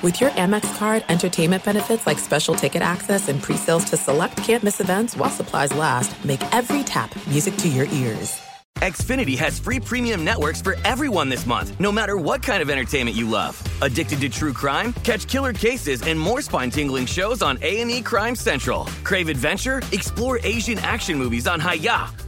With 0.00 0.20
your 0.20 0.30
Amex 0.30 0.78
card, 0.78 1.04
entertainment 1.08 1.64
benefits 1.64 2.06
like 2.06 2.20
special 2.20 2.54
ticket 2.54 2.82
access 2.82 3.28
and 3.28 3.42
pre-sales 3.42 3.84
to 3.86 3.96
select 3.96 4.36
campus 4.36 4.80
events 4.80 5.16
while 5.16 5.28
supplies 5.28 5.74
last, 5.74 6.24
make 6.24 6.40
every 6.54 6.84
tap 6.84 7.10
music 7.26 7.56
to 7.56 7.68
your 7.68 7.86
ears. 7.86 8.40
Xfinity 8.76 9.36
has 9.36 9.58
free 9.58 9.80
premium 9.80 10.22
networks 10.22 10.62
for 10.62 10.76
everyone 10.84 11.28
this 11.28 11.46
month, 11.46 11.72
no 11.80 11.90
matter 11.90 12.16
what 12.16 12.44
kind 12.44 12.62
of 12.62 12.70
entertainment 12.70 13.16
you 13.16 13.28
love. 13.28 13.60
Addicted 13.82 14.20
to 14.20 14.28
true 14.28 14.52
crime? 14.52 14.92
Catch 15.02 15.26
killer 15.26 15.52
cases 15.52 16.02
and 16.02 16.18
more 16.18 16.42
spine-tingling 16.42 17.06
shows 17.06 17.42
on 17.42 17.58
A&E 17.60 18.02
Crime 18.02 18.36
Central. 18.36 18.84
Crave 19.02 19.28
adventure? 19.28 19.82
Explore 19.90 20.38
Asian 20.44 20.78
action 20.78 21.18
movies 21.18 21.48
on 21.48 21.58
Hi-YAH. 21.58 22.27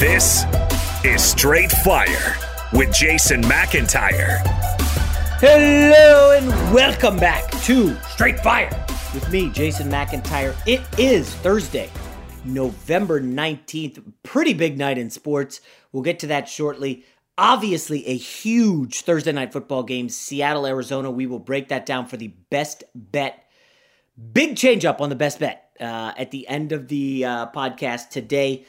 This 0.00 0.46
is 1.04 1.22
Straight 1.22 1.70
Fire 1.70 2.34
with 2.72 2.90
Jason 2.90 3.42
McIntyre. 3.42 4.40
Hello 5.38 6.30
and 6.30 6.48
welcome 6.72 7.18
back 7.18 7.50
to 7.64 7.94
Straight 8.04 8.40
Fire 8.40 8.70
with 9.12 9.30
me, 9.30 9.50
Jason 9.50 9.90
McIntyre. 9.90 10.56
It 10.66 10.80
is 10.98 11.28
Thursday, 11.28 11.90
November 12.46 13.20
19th. 13.20 14.02
Pretty 14.22 14.54
big 14.54 14.78
night 14.78 14.96
in 14.96 15.10
sports. 15.10 15.60
We'll 15.92 16.02
get 16.02 16.18
to 16.20 16.28
that 16.28 16.48
shortly. 16.48 17.04
Obviously, 17.36 18.06
a 18.06 18.16
huge 18.16 19.02
Thursday 19.02 19.32
night 19.32 19.52
football 19.52 19.82
game, 19.82 20.08
Seattle, 20.08 20.66
Arizona. 20.66 21.10
We 21.10 21.26
will 21.26 21.38
break 21.38 21.68
that 21.68 21.84
down 21.84 22.06
for 22.06 22.16
the 22.16 22.28
best 22.48 22.84
bet. 22.94 23.44
Big 24.32 24.56
change 24.56 24.86
up 24.86 25.02
on 25.02 25.10
the 25.10 25.14
best 25.14 25.38
bet 25.40 25.72
uh, 25.78 26.14
at 26.16 26.30
the 26.30 26.48
end 26.48 26.72
of 26.72 26.88
the 26.88 27.26
uh, 27.26 27.50
podcast 27.50 28.08
today. 28.08 28.64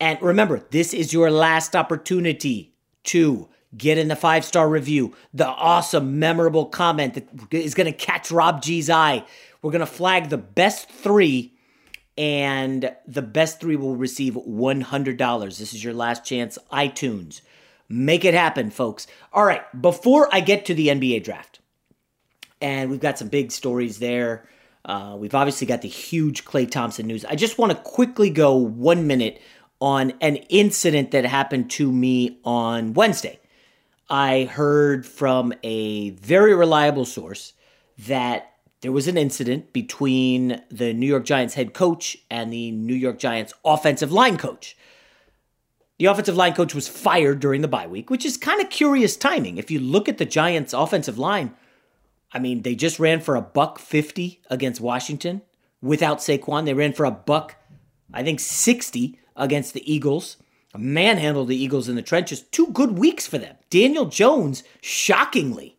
And 0.00 0.20
remember, 0.20 0.62
this 0.70 0.92
is 0.92 1.12
your 1.12 1.30
last 1.30 1.74
opportunity 1.74 2.74
to 3.04 3.48
get 3.76 3.98
in 3.98 4.08
the 4.08 4.16
five 4.16 4.44
star 4.44 4.68
review, 4.68 5.14
the 5.32 5.46
awesome, 5.46 6.18
memorable 6.18 6.66
comment 6.66 7.14
that 7.14 7.28
is 7.50 7.74
going 7.74 7.90
to 7.90 7.96
catch 7.96 8.30
Rob 8.30 8.62
G's 8.62 8.90
eye. 8.90 9.24
We're 9.62 9.72
going 9.72 9.80
to 9.80 9.86
flag 9.86 10.28
the 10.28 10.38
best 10.38 10.88
three, 10.88 11.54
and 12.16 12.94
the 13.06 13.22
best 13.22 13.60
three 13.60 13.76
will 13.76 13.96
receive 13.96 14.34
$100. 14.34 15.58
This 15.58 15.74
is 15.74 15.82
your 15.82 15.94
last 15.94 16.24
chance. 16.24 16.58
iTunes. 16.72 17.40
Make 17.88 18.24
it 18.24 18.34
happen, 18.34 18.70
folks. 18.70 19.06
All 19.32 19.44
right, 19.44 19.62
before 19.80 20.28
I 20.32 20.40
get 20.40 20.66
to 20.66 20.74
the 20.74 20.88
NBA 20.88 21.24
draft, 21.24 21.60
and 22.60 22.90
we've 22.90 23.00
got 23.00 23.18
some 23.18 23.28
big 23.28 23.52
stories 23.52 23.98
there. 23.98 24.48
Uh, 24.84 25.16
we've 25.18 25.34
obviously 25.34 25.66
got 25.66 25.82
the 25.82 25.88
huge 25.88 26.44
Klay 26.44 26.70
Thompson 26.70 27.06
news. 27.06 27.24
I 27.24 27.34
just 27.34 27.58
want 27.58 27.72
to 27.72 27.78
quickly 27.78 28.30
go 28.30 28.54
one 28.54 29.06
minute 29.06 29.40
on 29.80 30.12
an 30.20 30.36
incident 30.48 31.10
that 31.10 31.24
happened 31.24 31.70
to 31.70 31.92
me 31.92 32.38
on 32.44 32.94
Wednesday. 32.94 33.38
I 34.08 34.44
heard 34.44 35.04
from 35.04 35.52
a 35.62 36.10
very 36.10 36.54
reliable 36.54 37.04
source 37.04 37.52
that 38.06 38.52
there 38.80 38.92
was 38.92 39.08
an 39.08 39.16
incident 39.16 39.72
between 39.72 40.62
the 40.70 40.92
New 40.92 41.06
York 41.06 41.24
Giants 41.24 41.54
head 41.54 41.74
coach 41.74 42.16
and 42.30 42.52
the 42.52 42.70
New 42.70 42.94
York 42.94 43.18
Giants 43.18 43.52
offensive 43.64 44.12
line 44.12 44.36
coach. 44.36 44.76
The 45.98 46.06
offensive 46.06 46.36
line 46.36 46.52
coach 46.54 46.74
was 46.74 46.88
fired 46.88 47.40
during 47.40 47.62
the 47.62 47.68
bye 47.68 47.86
week, 47.86 48.10
which 48.10 48.26
is 48.26 48.36
kind 48.36 48.60
of 48.60 48.68
curious 48.68 49.16
timing. 49.16 49.56
If 49.56 49.70
you 49.70 49.80
look 49.80 50.08
at 50.08 50.18
the 50.18 50.26
Giants 50.26 50.74
offensive 50.74 51.18
line, 51.18 51.54
I 52.32 52.38
mean, 52.38 52.62
they 52.62 52.74
just 52.74 53.00
ran 53.00 53.20
for 53.20 53.34
a 53.34 53.40
buck 53.40 53.78
50 53.78 54.42
against 54.50 54.80
Washington 54.80 55.40
without 55.80 56.18
Saquon. 56.18 56.66
They 56.66 56.74
ran 56.74 56.92
for 56.92 57.06
a 57.06 57.10
buck, 57.10 57.56
I 58.12 58.22
think, 58.22 58.40
60 58.40 59.18
against 59.36 59.74
the 59.74 59.92
Eagles, 59.92 60.36
manhandled 60.76 61.48
the 61.48 61.56
Eagles 61.56 61.88
in 61.88 61.96
the 61.96 62.02
trenches. 62.02 62.42
Two 62.42 62.68
good 62.68 62.98
weeks 62.98 63.26
for 63.26 63.38
them. 63.38 63.56
Daniel 63.70 64.06
Jones, 64.06 64.62
shockingly, 64.80 65.78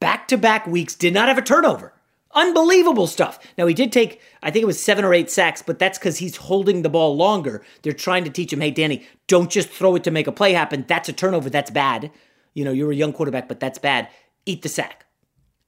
back 0.00 0.28
to 0.28 0.36
back 0.36 0.66
weeks, 0.66 0.94
did 0.94 1.14
not 1.14 1.28
have 1.28 1.38
a 1.38 1.42
turnover. 1.42 1.92
Unbelievable 2.32 3.06
stuff. 3.06 3.38
Now, 3.56 3.66
he 3.66 3.74
did 3.74 3.92
take, 3.92 4.20
I 4.42 4.50
think 4.50 4.64
it 4.64 4.66
was 4.66 4.82
seven 4.82 5.04
or 5.04 5.14
eight 5.14 5.30
sacks, 5.30 5.62
but 5.62 5.78
that's 5.78 5.98
because 5.98 6.18
he's 6.18 6.36
holding 6.36 6.82
the 6.82 6.88
ball 6.88 7.16
longer. 7.16 7.64
They're 7.82 7.92
trying 7.92 8.24
to 8.24 8.30
teach 8.30 8.52
him, 8.52 8.60
hey, 8.60 8.72
Danny, 8.72 9.06
don't 9.28 9.50
just 9.50 9.68
throw 9.68 9.94
it 9.94 10.04
to 10.04 10.10
make 10.10 10.26
a 10.26 10.32
play 10.32 10.52
happen. 10.52 10.84
That's 10.88 11.08
a 11.08 11.12
turnover. 11.12 11.48
That's 11.48 11.70
bad. 11.70 12.10
You 12.52 12.64
know, 12.64 12.72
you're 12.72 12.90
a 12.90 12.96
young 12.96 13.12
quarterback, 13.12 13.46
but 13.46 13.60
that's 13.60 13.78
bad. 13.78 14.08
Eat 14.46 14.62
the 14.62 14.68
sack. 14.68 15.06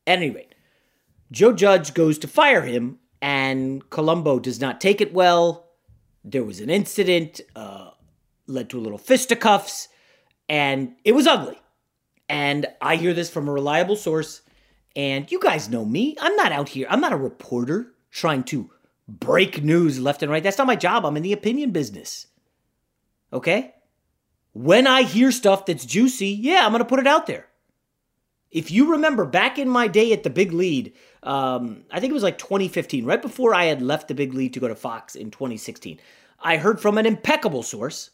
At 0.09 0.19
any 0.19 0.31
rate, 0.31 0.55
Joe 1.31 1.53
Judge 1.53 1.95
goes 1.95 2.19
to 2.19 2.29
fire 2.29 2.63
him, 2.63 2.99
and 3.23 3.89
Colombo 3.91 4.39
does 4.41 4.61
not 4.61 4.81
take 4.81 5.01
it 5.01 5.15
well 5.15 5.66
there 6.27 6.45
was 6.45 6.61
an 6.61 6.69
incident, 6.69 7.41
uh, 7.55 7.91
led 8.47 8.69
to 8.71 8.79
a 8.79 8.83
little 8.83 8.99
fisticuffs, 8.99 9.89
and 10.49 10.97
it 11.05 11.13
was 11.13 11.27
ugly. 11.27 11.59
And 12.29 12.67
I 12.83 12.97
hear 12.97 13.15
this 13.15 13.31
from 13.31 13.49
a 13.49 13.53
reliable 13.53 13.97
source, 13.97 14.43
and 14.97 15.31
you 15.31 15.39
guys 15.41 15.69
know 15.69 15.85
me. 15.85 16.17
I'm 16.21 16.35
not 16.37 16.53
out 16.53 16.69
here, 16.69 16.89
I'm 16.91 17.01
not 17.01 17.13
a 17.13 17.17
reporter 17.17 17.95
trying 18.11 18.43
to 18.45 18.71
break 19.09 19.63
news 19.63 20.01
left 20.01 20.23
and 20.23 20.33
right. 20.33 20.43
That's 20.43 20.59
not 20.59 20.67
my 20.67 20.77
job. 20.77 21.07
I'm 21.07 21.17
in 21.17 21.23
the 21.23 21.33
opinion 21.33 21.71
business. 21.71 22.27
Okay? 23.33 23.73
When 24.53 24.87
I 24.87 25.03
hear 25.03 25.31
stuff 25.31 25.67
that's 25.67 25.87
juicy, 25.87 26.29
yeah, 26.29 26.65
I'm 26.65 26.73
going 26.73 26.81
to 26.81 26.89
put 26.89 26.99
it 26.99 27.07
out 27.07 27.27
there. 27.27 27.47
If 28.51 28.71
you 28.71 28.93
remember 28.93 29.25
back 29.25 29.59
in 29.59 29.69
my 29.69 29.89
day 29.89 30.13
at 30.13 30.23
the 30.23 30.31
big 30.31 30.53
lead, 30.53 30.93
um, 31.23 31.85
I 31.91 32.01
think 32.01 32.11
it 32.11 32.15
was 32.15 32.23
like 32.23 32.39
2015, 32.39 33.05
right 33.05 33.21
before 33.21 33.55
I 33.55 33.65
had 33.65 33.83
left 33.83 34.09
the 34.09 34.15
big 34.15 34.35
lead 34.35 34.55
to 34.55 34.61
go 34.61 34.69
to 34.69 34.75
Fox 34.75 35.15
in 35.15 35.31
2016. 35.31 35.99
I 36.41 36.57
heard 36.57 36.81
from 36.81 36.99
an 36.99 37.07
impeccable 37.07 37.63
source 37.63 38.11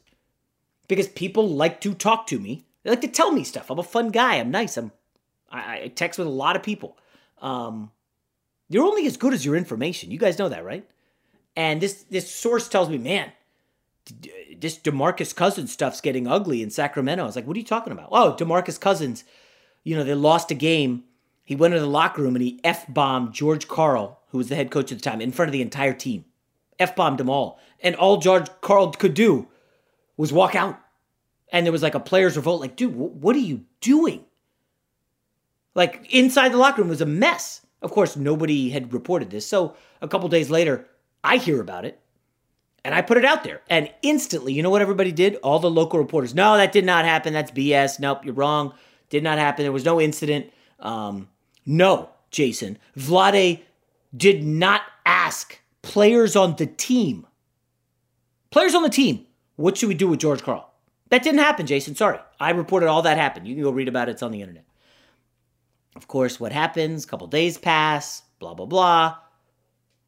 because 0.88 1.08
people 1.08 1.49
like 1.49 1.81
to 1.82 1.94
talk 1.94 2.26
to 2.29 2.38
me. 2.38 2.64
They 2.82 2.90
like 2.90 3.00
to 3.02 3.08
tell 3.08 3.32
me 3.32 3.44
stuff. 3.44 3.70
I'm 3.70 3.79
a 3.79 3.84
fun 3.84 4.11
guy. 4.11 4.37
I'm 4.37 4.50
nice. 4.50 4.76
I'm 4.76 4.93
I, 5.50 5.82
I 5.82 5.88
text 5.88 6.19
with 6.19 6.26
a 6.26 6.31
lot 6.31 6.56
of 6.56 6.62
people. 6.62 6.96
Um, 7.40 7.90
You're 8.69 8.87
only 8.87 9.06
as 9.06 9.17
good 9.17 9.34
as 9.34 9.44
your 9.44 9.56
information. 9.56 10.11
You 10.11 10.19
guys 10.19 10.38
know 10.38 10.49
that, 10.49 10.64
right? 10.64 10.88
And 11.56 11.81
this 11.81 12.05
this 12.05 12.32
source 12.32 12.69
tells 12.69 12.88
me, 12.88 12.99
man, 12.99 13.32
this 14.56 14.79
Demarcus 14.79 15.34
Cousins 15.34 15.73
stuff's 15.73 16.00
getting 16.00 16.26
ugly 16.26 16.62
in 16.62 16.70
Sacramento. 16.70 17.23
I 17.23 17.26
was 17.26 17.37
like, 17.37 17.46
what 17.46 17.56
are 17.56 17.61
you 17.61 17.67
talking 17.67 17.93
about? 17.93 18.08
Oh, 18.11 18.34
Demarcus 18.38 18.81
Cousins, 18.81 19.25
you 19.84 19.96
know, 19.96 20.05
they 20.05 20.14
lost 20.14 20.50
a 20.50 20.55
game. 20.55 21.05
He 21.44 21.56
went 21.56 21.75
into 21.75 21.84
the 21.84 21.90
locker 21.90 22.23
room 22.23 22.37
and 22.37 22.43
he 22.43 22.61
F 22.64 22.87
bombed 22.93 23.32
George 23.32 23.69
Karl, 23.69 24.20
who 24.29 24.38
was 24.38 24.49
the 24.49 24.55
head 24.55 24.70
coach 24.70 24.93
at 24.93 24.99
the 24.99 25.05
time, 25.05 25.20
in 25.20 25.32
front 25.32 25.49
of 25.49 25.52
the 25.52 25.62
entire 25.62 25.93
team. 25.93 26.25
F 26.79 26.96
bombed 26.96 27.19
them 27.19 27.31
all. 27.31 27.58
And 27.81 27.94
all 27.96 28.19
George 28.19 28.49
Karl 28.61 28.90
could 28.93 29.14
do 29.14 29.49
was 30.17 30.32
walk 30.32 30.55
out. 30.55 30.79
And 31.52 31.67
there 31.67 31.73
was 31.73 31.82
like 31.82 31.94
a 31.94 32.00
players' 32.00 32.37
revolt, 32.37 32.61
like, 32.61 32.76
dude, 32.76 32.94
what 32.94 33.37
are 33.37 33.40
you 33.40 33.64
doing? 33.81 34.25
Like 35.75 36.06
inside 36.11 36.52
the 36.52 36.58
locker 36.58 36.81
room 36.81 36.88
was 36.88 37.00
a 37.00 37.06
mess. 37.06 37.64
Of 37.82 37.90
course, 37.90 38.17
nobody 38.17 38.70
had 38.70 38.93
reported 38.93 39.31
this. 39.31 39.46
So 39.46 39.75
a 40.00 40.08
couple 40.08 40.29
days 40.29 40.50
later, 40.50 40.87
I 41.25 41.37
hear 41.37 41.61
about 41.61 41.84
it 41.84 42.00
and 42.84 42.94
I 42.94 43.02
put 43.02 43.19
it 43.19 43.25
out 43.25 43.44
there. 43.44 43.62
And 43.69 43.90
instantly, 44.02 44.52
you 44.52 44.62
know 44.62 44.70
what 44.70 44.82
everybody 44.82 45.12
did? 45.12 45.37
All 45.37 45.58
the 45.58 45.70
local 45.70 45.99
reporters, 45.99 46.34
no, 46.34 46.56
that 46.56 46.73
did 46.73 46.84
not 46.84 47.05
happen. 47.05 47.32
That's 47.32 47.50
BS. 47.50 48.00
Nope, 48.00 48.25
you're 48.25 48.34
wrong. 48.34 48.75
Did 49.12 49.23
not 49.23 49.37
happen. 49.37 49.62
There 49.62 49.73
was 49.73 49.85
no 49.85 50.00
incident. 50.00 50.50
Um, 50.81 51.29
no, 51.67 52.09
Jason. 52.31 52.79
Vlade 52.97 53.61
did 54.17 54.43
not 54.43 54.81
ask 55.05 55.61
players 55.82 56.35
on 56.35 56.56
the 56.56 56.64
team. 56.64 57.26
Players 58.50 58.75
on 58.75 58.82
the 58.82 58.88
team, 58.88 59.26
what 59.56 59.76
should 59.76 59.91
we 59.91 59.94
do 59.94 60.09
with 60.09 60.19
George 60.19 60.43
Karl? 60.43 60.67
That 61.11 61.23
didn't 61.23 61.41
happen, 61.41 61.67
Jason. 61.67 61.94
Sorry. 61.94 62.20
I 62.41 62.53
reported 62.53 62.87
all 62.87 63.03
that 63.03 63.19
happened. 63.19 63.47
You 63.47 63.55
can 63.55 63.62
go 63.62 63.70
read 63.70 63.87
about 63.87 64.09
it. 64.09 64.12
It's 64.12 64.23
on 64.23 64.32
the 64.32 64.41
internet. 64.41 64.64
Of 65.94 66.08
course, 66.08 66.41
what 66.41 66.53
happens? 66.53 67.05
A 67.05 67.06
couple 67.06 67.26
days 67.26 67.58
pass, 67.58 68.23
blah, 68.38 68.55
blah, 68.55 68.65
blah. 68.65 69.19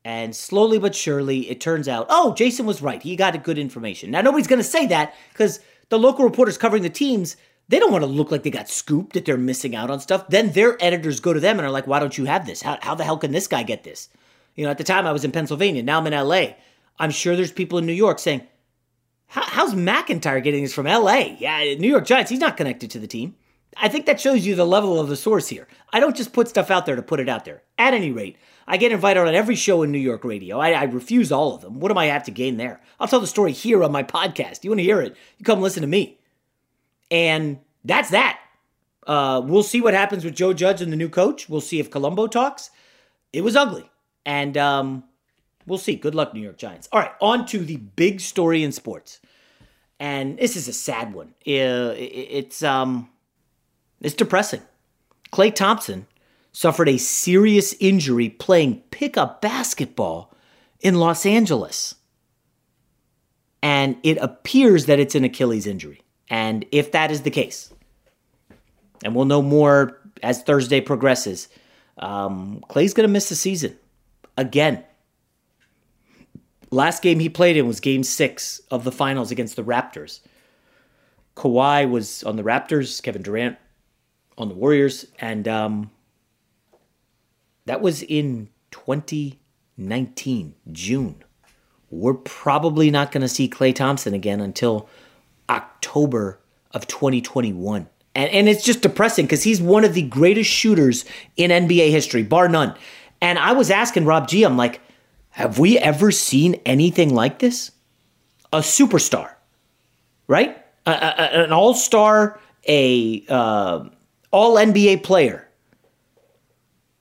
And 0.02 0.34
slowly 0.34 0.78
but 0.78 0.94
surely, 0.94 1.50
it 1.50 1.60
turns 1.60 1.88
out, 1.88 2.06
oh, 2.08 2.32
Jason 2.32 2.64
was 2.64 2.80
right. 2.80 3.02
He 3.02 3.16
got 3.16 3.44
good 3.44 3.58
information. 3.58 4.10
Now, 4.10 4.22
nobody's 4.22 4.46
going 4.46 4.62
to 4.62 4.64
say 4.64 4.86
that 4.86 5.14
because 5.28 5.60
the 5.90 5.98
local 5.98 6.24
reporters 6.24 6.56
covering 6.56 6.82
the 6.82 6.88
teams, 6.88 7.36
they 7.68 7.78
don't 7.78 7.92
want 7.92 8.02
to 8.02 8.10
look 8.10 8.30
like 8.30 8.42
they 8.42 8.50
got 8.50 8.68
scooped, 8.68 9.14
that 9.14 9.24
they're 9.24 9.38
missing 9.38 9.74
out 9.74 9.90
on 9.90 10.00
stuff. 10.00 10.28
Then 10.28 10.52
their 10.52 10.82
editors 10.84 11.20
go 11.20 11.32
to 11.32 11.40
them 11.40 11.58
and 11.58 11.66
are 11.66 11.70
like, 11.70 11.86
why 11.86 11.98
don't 11.98 12.16
you 12.16 12.26
have 12.26 12.46
this? 12.46 12.62
How, 12.62 12.78
how 12.82 12.94
the 12.94 13.04
hell 13.04 13.18
can 13.18 13.32
this 13.32 13.46
guy 13.46 13.62
get 13.62 13.84
this? 13.84 14.08
You 14.54 14.64
know, 14.64 14.70
at 14.70 14.78
the 14.78 14.84
time 14.84 15.06
I 15.06 15.12
was 15.12 15.24
in 15.24 15.32
Pennsylvania. 15.32 15.82
Now 15.82 15.98
I'm 15.98 16.06
in 16.06 16.12
LA. 16.12 16.54
I'm 16.98 17.10
sure 17.10 17.34
there's 17.34 17.52
people 17.52 17.78
in 17.78 17.86
New 17.86 17.92
York 17.92 18.18
saying, 18.18 18.46
how's 19.26 19.74
McIntyre 19.74 20.42
getting 20.42 20.62
this 20.62 20.74
from 20.74 20.86
LA? 20.86 21.36
Yeah, 21.38 21.74
New 21.74 21.88
York 21.88 22.06
Giants, 22.06 22.30
he's 22.30 22.40
not 22.40 22.56
connected 22.56 22.90
to 22.92 22.98
the 22.98 23.06
team. 23.06 23.34
I 23.76 23.88
think 23.88 24.06
that 24.06 24.20
shows 24.20 24.46
you 24.46 24.54
the 24.54 24.66
level 24.66 25.00
of 25.00 25.08
the 25.08 25.16
source 25.16 25.48
here. 25.48 25.66
I 25.92 25.98
don't 25.98 26.14
just 26.14 26.32
put 26.32 26.48
stuff 26.48 26.70
out 26.70 26.86
there 26.86 26.94
to 26.94 27.02
put 27.02 27.18
it 27.18 27.28
out 27.28 27.44
there. 27.44 27.62
At 27.76 27.94
any 27.94 28.12
rate, 28.12 28.36
I 28.68 28.76
get 28.76 28.92
invited 28.92 29.26
on 29.26 29.34
every 29.34 29.56
show 29.56 29.82
in 29.82 29.90
New 29.90 29.98
York 29.98 30.22
radio. 30.22 30.58
I, 30.58 30.70
I, 30.72 30.84
refuse 30.84 31.32
all 31.32 31.54
of 31.54 31.62
them. 31.62 31.80
What 31.80 31.92
do 31.92 31.98
I 31.98 32.06
have 32.06 32.24
to 32.24 32.30
gain 32.30 32.56
there? 32.56 32.80
I'll 33.00 33.08
tell 33.08 33.20
the 33.20 33.26
story 33.26 33.52
here 33.52 33.82
on 33.82 33.90
my 33.90 34.04
podcast. 34.04 34.62
You 34.62 34.70
want 34.70 34.78
to 34.78 34.84
hear 34.84 35.00
it? 35.00 35.16
You 35.38 35.44
come 35.44 35.60
listen 35.60 35.80
to 35.80 35.88
me. 35.88 36.18
And 37.10 37.58
that's 37.84 38.10
that. 38.10 38.40
Uh, 39.06 39.42
we'll 39.44 39.62
see 39.62 39.80
what 39.80 39.94
happens 39.94 40.24
with 40.24 40.34
Joe 40.34 40.52
Judge 40.52 40.80
and 40.80 40.92
the 40.92 40.96
new 40.96 41.08
coach. 41.08 41.48
We'll 41.48 41.60
see 41.60 41.78
if 41.78 41.90
Colombo 41.90 42.26
talks. 42.26 42.70
It 43.32 43.42
was 43.42 43.56
ugly. 43.56 43.90
And 44.24 44.56
um, 44.56 45.04
we'll 45.66 45.78
see. 45.78 45.96
Good 45.96 46.14
luck, 46.14 46.32
New 46.32 46.40
York 46.40 46.56
Giants. 46.56 46.88
All 46.92 47.00
right, 47.00 47.12
on 47.20 47.46
to 47.46 47.58
the 47.58 47.76
big 47.76 48.20
story 48.20 48.62
in 48.62 48.72
sports. 48.72 49.20
And 50.00 50.38
this 50.38 50.56
is 50.56 50.68
a 50.68 50.72
sad 50.72 51.14
one. 51.14 51.34
It's 51.44 52.62
um, 52.62 53.10
it's 54.00 54.14
depressing. 54.14 54.62
Klay 55.32 55.54
Thompson 55.54 56.06
suffered 56.52 56.88
a 56.88 56.98
serious 56.98 57.74
injury 57.80 58.28
playing 58.28 58.82
pickup 58.90 59.42
basketball 59.42 60.34
in 60.80 60.94
Los 60.96 61.26
Angeles. 61.26 61.96
And 63.62 63.96
it 64.02 64.18
appears 64.18 64.86
that 64.86 65.00
it's 65.00 65.14
an 65.14 65.24
Achilles 65.24 65.66
injury. 65.66 66.03
And 66.34 66.66
if 66.72 66.90
that 66.90 67.12
is 67.12 67.22
the 67.22 67.30
case, 67.30 67.72
and 69.04 69.14
we'll 69.14 69.24
know 69.24 69.40
more 69.40 70.00
as 70.20 70.42
Thursday 70.42 70.80
progresses, 70.80 71.48
um, 71.98 72.60
Klay's 72.68 72.92
going 72.92 73.06
to 73.06 73.12
miss 73.12 73.28
the 73.28 73.36
season 73.36 73.78
again. 74.36 74.82
Last 76.72 77.02
game 77.02 77.20
he 77.20 77.28
played 77.28 77.56
in 77.56 77.68
was 77.68 77.78
game 77.78 78.02
six 78.02 78.60
of 78.72 78.82
the 78.82 78.90
finals 78.90 79.30
against 79.30 79.54
the 79.54 79.62
Raptors. 79.62 80.22
Kawhi 81.36 81.88
was 81.88 82.24
on 82.24 82.34
the 82.34 82.42
Raptors, 82.42 83.00
Kevin 83.00 83.22
Durant 83.22 83.56
on 84.36 84.48
the 84.48 84.56
Warriors, 84.56 85.06
and 85.20 85.46
um, 85.46 85.92
that 87.66 87.80
was 87.80 88.02
in 88.02 88.48
2019, 88.72 90.56
June. 90.72 91.22
We're 91.90 92.14
probably 92.14 92.90
not 92.90 93.12
going 93.12 93.22
to 93.22 93.28
see 93.28 93.48
Klay 93.48 93.72
Thompson 93.72 94.14
again 94.14 94.40
until 94.40 94.88
October 95.48 96.40
of 96.72 96.86
2021. 96.86 97.88
And, 98.14 98.30
and 98.30 98.48
it's 98.48 98.64
just 98.64 98.82
depressing 98.82 99.26
because 99.26 99.42
he's 99.42 99.60
one 99.60 99.84
of 99.84 99.94
the 99.94 100.02
greatest 100.02 100.50
shooters 100.50 101.04
in 101.36 101.50
NBA 101.50 101.90
history, 101.90 102.22
bar 102.22 102.48
none. 102.48 102.74
And 103.20 103.38
I 103.38 103.52
was 103.52 103.70
asking 103.70 104.04
Rob 104.04 104.28
G, 104.28 104.44
I'm 104.44 104.56
like, 104.56 104.80
have 105.30 105.58
we 105.58 105.78
ever 105.78 106.10
seen 106.10 106.60
anything 106.64 107.14
like 107.14 107.38
this? 107.40 107.72
A 108.52 108.58
superstar, 108.58 109.32
right? 110.28 110.56
A, 110.86 110.90
a, 110.90 111.44
an 111.44 111.52
all 111.52 111.74
star, 111.74 112.38
a 112.68 113.24
uh, 113.28 113.84
all 114.30 114.56
NBA 114.56 115.02
player 115.02 115.48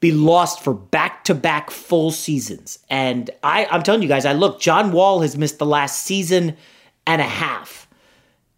be 0.03 0.11
lost 0.11 0.61
for 0.61 0.73
back 0.73 1.23
to 1.23 1.33
back 1.33 1.71
full 1.71 2.11
seasons. 2.11 2.77
And 2.89 3.29
I, 3.41 3.65
I'm 3.71 3.83
telling 3.83 4.01
you 4.01 4.09
guys, 4.09 4.25
I 4.25 4.33
look, 4.33 4.59
John 4.59 4.91
Wall 4.91 5.21
has 5.21 5.37
missed 5.37 5.59
the 5.59 5.65
last 5.65 6.03
season 6.03 6.57
and 7.07 7.21
a 7.21 7.25
half. 7.25 7.82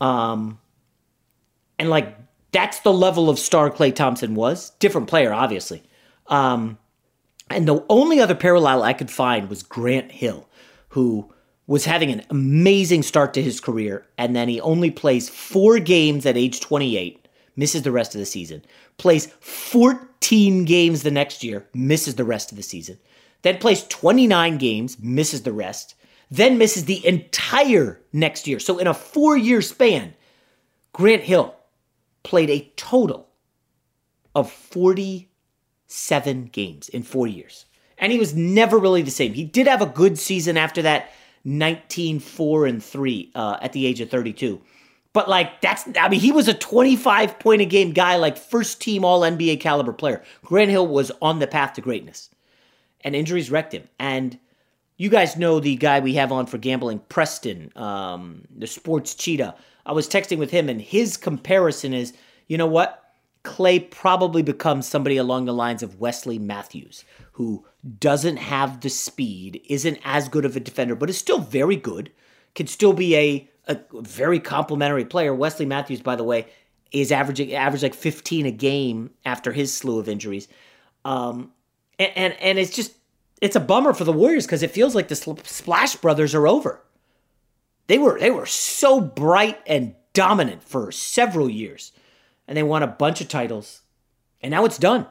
Um, 0.02 0.60
and 1.80 1.90
like, 1.90 2.18
that's 2.52 2.80
the 2.80 2.94
level 2.94 3.30
of 3.30 3.40
star 3.40 3.70
Klay 3.70 3.94
Thompson 3.94 4.36
was. 4.36 4.72
Different 4.80 5.08
player, 5.08 5.34
obviously. 5.34 5.84
Um, 6.28 6.78
and 7.50 7.68
the 7.68 7.84
only 7.90 8.20
other 8.20 8.36
parallel 8.36 8.84
I 8.84 8.94
could 8.94 9.12
find 9.12 9.50
was 9.50 9.62
Grant 9.62 10.12
Hill, 10.12 10.48
who 10.90 11.32
was 11.68 11.86
having 11.86 12.12
an 12.12 12.24
amazing 12.30 13.04
start 13.04 13.34
to 13.34 13.42
his 13.42 13.60
career, 13.60 14.06
and 14.18 14.36
then 14.36 14.48
he 14.48 14.62
only 14.62 14.92
plays 14.92 15.30
four 15.30 15.80
games 15.80 16.26
at 16.26 16.38
age 16.38 16.60
28, 16.60 17.28
misses 17.56 17.82
the 17.82 17.92
rest 17.92 18.14
of 18.16 18.20
the 18.20 18.26
season, 18.26 18.64
plays 18.98 19.28
14 19.40 20.66
games 20.66 21.04
the 21.04 21.12
next 21.12 21.44
year, 21.44 21.66
misses 21.74 22.16
the 22.16 22.24
rest 22.24 22.52
of 22.52 22.58
the 22.58 22.64
season, 22.64 22.98
then 23.42 23.58
plays 23.58 23.84
29 23.88 24.58
games, 24.58 24.98
misses 25.00 25.44
the 25.44 25.54
rest, 25.54 25.96
then 26.36 26.58
misses 26.58 26.86
the 26.86 27.06
entire 27.06 28.02
next 28.14 28.48
year. 28.48 28.60
So 28.60 28.78
in 28.78 28.88
a 28.88 28.94
four 28.94 29.38
year 29.38 29.62
span, 29.62 30.14
Grant 30.94 31.24
Hill 31.24 31.56
played 32.24 32.50
a 32.50 32.72
total 32.76 33.28
of 34.34 34.52
47 34.52 36.46
games 36.46 36.90
in 36.90 37.04
four 37.04 37.28
years. 37.28 37.66
And 37.98 38.12
he 38.12 38.20
was 38.20 38.36
never 38.36 38.78
really 38.78 39.02
the 39.02 39.12
same. 39.12 39.34
He 39.34 39.46
did 39.46 39.68
have 39.68 39.82
a 39.82 39.86
good 39.86 40.18
season 40.18 40.58
after 40.58 40.82
that 40.82 41.12
19 41.46 42.20
4 42.20 42.66
and 42.66 42.84
3 42.84 43.32
uh, 43.36 43.58
at 43.62 43.72
the 43.74 43.86
age 43.86 44.02
of 44.02 44.10
32. 44.10 44.60
But 45.14 45.30
like 45.30 45.62
that's 45.62 45.88
I 45.98 46.10
mean 46.10 46.20
he 46.20 46.34
was 46.34 46.50
a 46.50 46.54
25 46.54 47.40
point 47.40 47.62
a 47.62 47.66
game 47.66 47.94
guy 47.94 48.18
like 48.18 48.38
first 48.38 48.82
team 48.82 49.06
all 49.06 49.22
NBA 49.22 49.62
caliber 49.62 49.94
player. 49.94 50.22
Grant 50.44 50.72
Hill 50.72 50.88
was 50.88 51.12
on 51.22 51.40
the 51.40 51.48
path 51.48 51.74
to 51.76 51.82
greatness. 51.82 52.30
And 53.02 53.16
injuries 53.16 53.52
wrecked 53.52 53.74
him. 53.74 53.88
And 54.00 54.38
you 54.98 55.10
guys 55.10 55.36
know 55.36 55.60
the 55.60 55.76
guy 55.76 56.00
we 56.00 56.14
have 56.16 56.32
on 56.32 56.46
for 56.46 56.58
gambling, 56.58 57.00
Preston, 57.10 57.72
um, 57.76 58.44
the 58.56 58.68
sports 58.68 59.16
cheetah. 59.16 59.56
I 59.86 59.92
was 59.92 60.08
texting 60.08 60.38
with 60.38 60.52
him 60.52 60.70
and 60.70 60.82
his 60.82 61.18
comparison 61.18 61.94
is, 61.94 62.14
you 62.48 62.58
know 62.58 62.68
what? 62.68 63.02
Klay 63.44 63.92
probably 63.92 64.42
becomes 64.42 64.88
somebody 64.88 65.18
along 65.18 65.46
the 65.46 65.54
lines 65.54 65.84
of 65.84 66.00
Wesley 66.00 66.40
Matthews, 66.40 67.06
who 67.34 67.64
doesn't 68.00 68.38
have 68.38 68.82
the 68.82 68.90
speed, 68.90 69.62
isn't 69.70 70.00
as 70.04 70.30
good 70.30 70.46
of 70.46 70.56
a 70.56 70.60
defender, 70.60 70.96
but 70.96 71.10
is 71.10 71.18
still 71.18 71.40
very 71.40 71.76
good, 71.76 72.12
can 72.56 72.66
still 72.66 72.94
be 72.94 73.16
a 73.16 73.50
a 73.68 73.80
very 73.94 74.40
complimentary 74.40 75.06
player. 75.06 75.34
Wesley 75.34 75.66
Matthews, 75.66 76.02
by 76.02 76.16
the 76.16 76.24
way, 76.24 76.48
is 76.92 77.12
averaging 77.12 77.54
average 77.54 77.84
like 77.84 77.94
15 77.94 78.46
a 78.46 78.52
game 78.52 79.12
after 79.26 79.52
his 79.52 79.74
slew 79.74 80.00
of 80.00 80.08
injuries. 80.08 80.48
Um, 81.04 81.52
and, 82.00 82.12
and, 82.16 82.34
and 82.40 82.60
it's 82.60 82.76
just 82.76 82.94
it's 83.42 83.56
a 83.56 83.60
bummer 83.60 83.94
for 83.94 84.04
the 84.04 84.14
Warriors 84.14 84.46
because 84.46 84.64
it 84.64 84.72
feels 84.72 84.96
like 84.96 85.08
the 85.08 85.16
Splash 85.16 85.96
Brothers 85.98 86.34
are 86.34 86.48
over. 86.48 86.82
They 87.88 87.98
were 87.98 88.20
they 88.20 88.32
were 88.32 88.46
so 88.46 89.00
bright 89.00 89.60
and 89.68 89.96
dominant 90.14 90.64
for 90.64 90.92
several 90.92 91.50
years, 91.50 91.92
and 92.48 92.58
they 92.58 92.64
won 92.64 92.84
a 92.84 92.88
bunch 92.88 93.22
of 93.22 93.28
titles, 93.28 93.82
and 94.42 94.52
now 94.52 94.66
it's 94.66 94.78
done. 94.78 95.06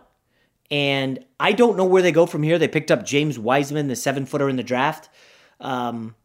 And 0.70 1.24
I 1.38 1.52
don't 1.52 1.76
know 1.76 1.84
where 1.84 2.02
they 2.02 2.10
go 2.10 2.26
from 2.26 2.42
here. 2.42 2.58
They 2.58 2.68
picked 2.68 2.90
up 2.90 3.04
James 3.04 3.38
Wiseman, 3.38 3.88
the 3.88 3.96
seven 3.96 4.26
footer 4.26 4.48
in 4.48 4.56
the 4.56 4.62
draft. 4.62 5.08
Um, 5.60 6.16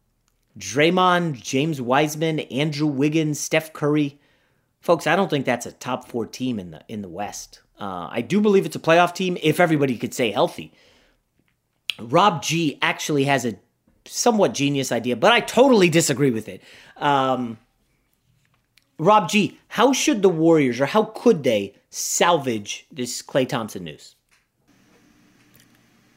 Draymond, 0.58 1.40
James 1.40 1.80
Wiseman, 1.80 2.40
Andrew 2.40 2.86
Wiggins, 2.86 3.38
Steph 3.38 3.72
Curry. 3.72 4.18
Folks, 4.80 5.06
I 5.06 5.14
don't 5.14 5.28
think 5.28 5.44
that's 5.44 5.66
a 5.66 5.72
top 5.72 6.08
four 6.08 6.26
team 6.26 6.58
in 6.58 6.70
the 6.70 6.82
in 6.88 7.02
the 7.02 7.08
West. 7.08 7.60
Uh, 7.78 8.08
I 8.10 8.22
do 8.22 8.40
believe 8.40 8.66
it's 8.66 8.76
a 8.76 8.80
playoff 8.80 9.14
team 9.14 9.38
if 9.42 9.60
everybody 9.60 9.96
could 9.96 10.12
stay 10.12 10.32
healthy. 10.32 10.72
Rob 11.98 12.42
G 12.42 12.78
actually 12.82 13.24
has 13.24 13.44
a 13.44 13.54
somewhat 14.06 14.54
genius 14.54 14.92
idea, 14.92 15.16
but 15.16 15.32
I 15.32 15.40
totally 15.40 15.88
disagree 15.88 16.30
with 16.30 16.48
it. 16.48 16.62
Um, 16.96 17.58
Rob 18.98 19.28
G, 19.28 19.58
how 19.68 19.92
should 19.92 20.22
the 20.22 20.28
Warriors 20.28 20.80
or 20.80 20.86
how 20.86 21.04
could 21.04 21.42
they 21.42 21.74
salvage 21.90 22.86
this 22.92 23.22
Klay 23.22 23.48
Thompson 23.48 23.84
news? 23.84 24.14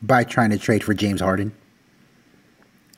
By 0.01 0.23
trying 0.23 0.49
to 0.49 0.57
trade 0.57 0.83
for 0.83 0.93
James 0.93 1.21
Harden. 1.21 1.53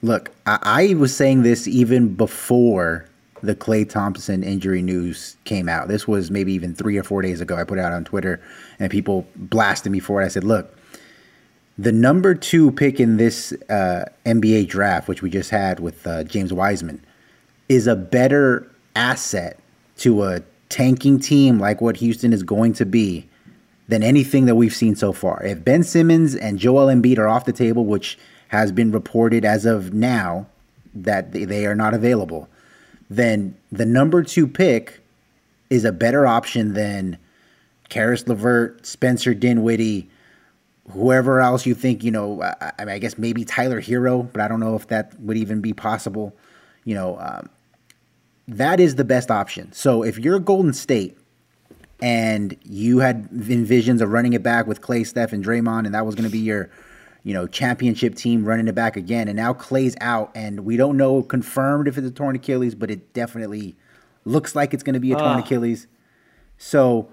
Look, 0.02 0.32
I, 0.46 0.60
I 0.64 0.94
was 0.96 1.16
saying 1.16 1.44
this 1.44 1.68
even 1.68 2.16
before 2.16 3.08
the 3.44 3.56
Klay 3.56 3.88
Thompson 3.88 4.44
injury 4.44 4.82
news 4.82 5.38
came 5.44 5.70
out. 5.70 5.88
This 5.88 6.08
was 6.08 6.32
maybe 6.32 6.54
even 6.54 6.74
three 6.74 6.98
or 6.98 7.04
four 7.04 7.22
days 7.22 7.42
ago. 7.42 7.56
I 7.56 7.64
put 7.64 7.78
it 7.78 7.82
out 7.82 7.94
on 7.94 8.06
Twitter 8.06 8.42
and 8.80 8.92
people 8.92 9.28
blasted 9.36 9.92
me 9.92 10.00
for 10.00 10.22
it. 10.22 10.26
I 10.26 10.30
said, 10.30 10.44
look, 10.44 10.76
the 11.78 11.92
number 11.92 12.34
two 12.34 12.72
pick 12.72 13.00
in 13.00 13.18
this 13.18 13.52
uh, 13.70 14.06
NBA 14.26 14.68
draft, 14.68 15.08
which 15.08 15.22
we 15.22 15.30
just 15.30 15.50
had 15.50 15.80
with 15.80 16.06
uh, 16.08 16.24
James 16.24 16.54
Wiseman, 16.54 17.04
is 17.68 17.88
a 17.88 17.96
better 17.96 18.70
asset 18.96 19.60
to 19.98 20.24
a 20.24 20.42
tanking 20.70 21.20
team 21.20 21.60
like 21.60 21.82
what 21.82 21.98
Houston 21.98 22.34
is 22.34 22.44
going 22.44 22.74
to 22.74 22.86
be 22.86 23.28
than 23.88 24.04
anything 24.04 24.46
that 24.46 24.56
we've 24.56 24.74
seen 24.74 24.96
so 24.96 25.12
far. 25.12 25.44
If 25.44 25.64
Ben 25.64 25.84
Simmons 25.84 26.36
and 26.36 26.58
Joel 26.58 26.88
Embiid 26.88 27.18
are 27.18 27.28
off 27.28 27.46
the 27.46 27.54
table, 27.54 27.86
which 27.86 28.18
has 28.48 28.72
been 28.72 28.92
reported 28.92 29.46
as 29.46 29.66
of 29.66 29.94
now 29.94 30.48
that 30.94 31.34
they 31.34 31.66
are 31.66 31.76
not 31.76 31.94
available, 31.94 32.50
then 33.10 33.56
the 33.72 33.86
number 33.86 34.24
two 34.24 34.48
pick 34.48 35.02
is 35.70 35.86
a 35.86 35.92
better 35.92 36.26
option 36.26 36.74
than 36.74 37.18
Caris 37.90 38.28
LeVert, 38.28 38.86
Spencer 38.86 39.34
Dinwiddie, 39.34 40.10
whoever 40.92 41.42
else 41.42 41.66
you 41.66 41.74
think, 41.74 42.04
you 42.04 42.12
know, 42.12 42.42
I, 42.42 42.72
I, 42.80 42.86
mean, 42.86 42.96
I 42.96 43.00
guess 43.00 43.18
maybe 43.18 43.44
Tyler 43.44 43.82
Herro, 43.82 44.32
but 44.32 44.42
I 44.42 44.48
don't 44.48 44.60
know 44.60 44.76
if 44.76 44.88
that 44.88 45.20
would 45.20 45.38
even 45.38 45.62
be 45.62 45.74
possible. 45.74 46.36
You 46.84 46.96
know, 46.96 47.20
um, 47.20 47.50
that 48.48 48.80
is 48.80 48.96
the 48.96 49.04
best 49.04 49.32
option. 49.32 49.72
So 49.72 50.04
if 50.04 50.20
you're 50.20 50.40
Golden 50.40 50.74
State 50.74 51.18
and 52.02 52.56
you 52.64 53.00
had 53.00 53.30
visions 53.32 54.02
of 54.02 54.12
running 54.12 54.34
it 54.34 54.44
back 54.44 54.68
with 54.68 54.82
Klay, 54.82 55.06
Steph, 55.06 55.34
and 55.34 55.44
Draymond, 55.44 55.86
and 55.86 55.96
that 55.96 56.06
was 56.06 56.14
going 56.14 56.30
to 56.30 56.32
be 56.32 56.40
your, 56.40 56.70
you 57.24 57.34
know, 57.34 57.48
championship 57.48 58.14
team 58.16 58.46
running 58.46 58.68
it 58.68 58.76
back 58.76 58.96
again, 58.96 59.28
and 59.28 59.36
now 59.36 59.54
Klay's 59.54 59.96
out, 60.02 60.32
and 60.36 60.60
we 60.62 60.78
don't 60.78 60.98
know 60.98 61.24
confirmed 61.24 61.88
if 61.88 61.98
it's 61.98 62.08
a 62.08 62.12
torn 62.12 62.36
Achilles, 62.36 62.76
but 62.76 62.92
it 62.92 63.14
definitely 63.14 63.76
looks 64.26 64.56
like 64.56 64.74
it's 64.74 64.84
going 64.84 64.94
to 64.94 65.00
be 65.00 65.12
a 65.12 65.16
torn 65.16 65.38
uh. 65.38 65.40
Achilles. 65.40 65.88
So 66.58 67.10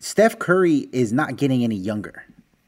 Steph 0.00 0.38
Curry 0.38 0.88
is 0.92 1.12
not 1.12 1.36
getting 1.36 1.62
any 1.62 1.76
younger. 1.76 2.24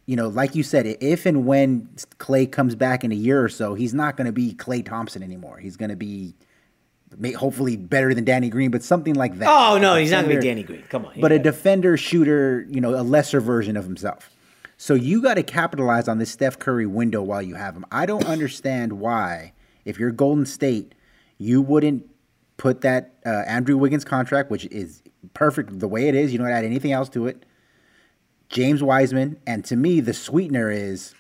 You 0.08 0.16
know, 0.16 0.28
like 0.28 0.54
you 0.54 0.62
said, 0.62 0.86
if 0.86 1.26
and 1.26 1.44
when 1.44 1.86
Klay 2.18 2.50
comes 2.50 2.74
back 2.74 3.04
in 3.04 3.12
a 3.12 3.14
year 3.14 3.44
or 3.44 3.50
so, 3.50 3.74
he's 3.74 3.92
not 3.92 4.16
going 4.16 4.24
to 4.24 4.32
be 4.32 4.54
Klay 4.54 4.82
Thompson 4.82 5.22
anymore. 5.22 5.58
He's 5.58 5.76
going 5.76 5.90
to 5.90 5.96
be 5.96 6.34
hopefully 7.36 7.76
better 7.76 8.14
than 8.14 8.24
Danny 8.24 8.48
Green, 8.48 8.70
but 8.70 8.82
something 8.82 9.12
like 9.12 9.38
that. 9.38 9.48
Oh 9.50 9.76
no, 9.76 9.96
he's 9.96 10.10
not 10.10 10.24
going 10.24 10.36
to 10.36 10.40
be 10.40 10.48
Danny 10.48 10.62
Green. 10.62 10.82
Come 10.88 11.04
on. 11.04 11.20
But 11.20 11.32
a 11.32 11.38
defender, 11.38 11.98
shooter, 11.98 12.66
you 12.70 12.80
know, 12.80 12.98
a 12.98 13.04
lesser 13.04 13.38
version 13.38 13.76
of 13.76 13.84
himself. 13.84 14.30
So 14.78 14.94
you 14.94 15.20
got 15.20 15.34
to 15.34 15.42
capitalize 15.42 16.08
on 16.08 16.16
this 16.16 16.30
Steph 16.30 16.58
Curry 16.58 16.86
window 16.86 17.22
while 17.22 17.42
you 17.42 17.56
have 17.56 17.76
him. 17.76 17.84
I 17.92 18.06
don't 18.06 18.24
understand 18.26 18.94
why, 18.94 19.52
if 19.84 19.98
you're 19.98 20.10
Golden 20.10 20.46
State, 20.46 20.94
you 21.36 21.60
wouldn't 21.60 22.08
put 22.56 22.80
that 22.80 23.12
uh, 23.26 23.44
Andrew 23.46 23.76
Wiggins 23.76 24.06
contract, 24.06 24.50
which 24.50 24.64
is 24.70 25.02
perfect 25.34 25.80
the 25.80 25.88
way 25.88 26.08
it 26.08 26.14
is. 26.14 26.32
You 26.32 26.38
don't 26.38 26.48
add 26.48 26.64
anything 26.64 26.92
else 26.92 27.10
to 27.10 27.26
it. 27.26 27.44
James 28.48 28.82
Wiseman, 28.82 29.38
and 29.46 29.64
to 29.66 29.76
me, 29.76 30.00
the 30.00 30.14
sweetener 30.14 30.70
is 30.70 31.14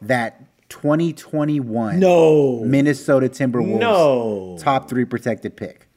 that 0.00 0.42
2021 0.68 2.00
no 2.00 2.60
Minnesota 2.64 3.28
Timberwolves 3.28 3.78
no. 3.78 4.56
top 4.58 4.88
three 4.88 5.04
protected 5.04 5.56
pick. 5.56 5.88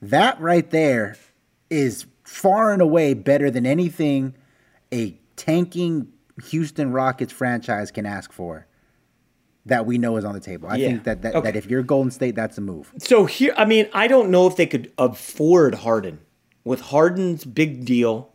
That 0.00 0.40
right 0.40 0.68
there 0.70 1.16
is 1.68 2.06
far 2.22 2.72
and 2.72 2.80
away 2.80 3.14
better 3.14 3.50
than 3.50 3.66
anything 3.66 4.34
a 4.92 5.18
tanking 5.36 6.12
Houston 6.46 6.92
Rockets 6.92 7.32
franchise 7.32 7.90
can 7.90 8.06
ask 8.06 8.32
for 8.32 8.66
that 9.66 9.86
we 9.86 9.98
know 9.98 10.16
is 10.16 10.24
on 10.24 10.34
the 10.34 10.40
table. 10.40 10.68
I 10.68 10.76
yeah. 10.76 10.88
think 10.88 11.04
that 11.04 11.22
that, 11.22 11.34
okay. 11.34 11.48
that 11.48 11.56
if 11.56 11.66
you're 11.66 11.82
Golden 11.82 12.10
State, 12.10 12.34
that's 12.34 12.56
a 12.58 12.60
move. 12.60 12.92
So 12.98 13.24
here, 13.24 13.54
I 13.56 13.64
mean, 13.64 13.88
I 13.92 14.08
don't 14.08 14.30
know 14.30 14.46
if 14.46 14.56
they 14.56 14.66
could 14.66 14.92
afford 14.98 15.76
Harden 15.76 16.20
with 16.64 16.80
Harden's 16.80 17.44
big 17.44 17.84
deal, 17.84 18.32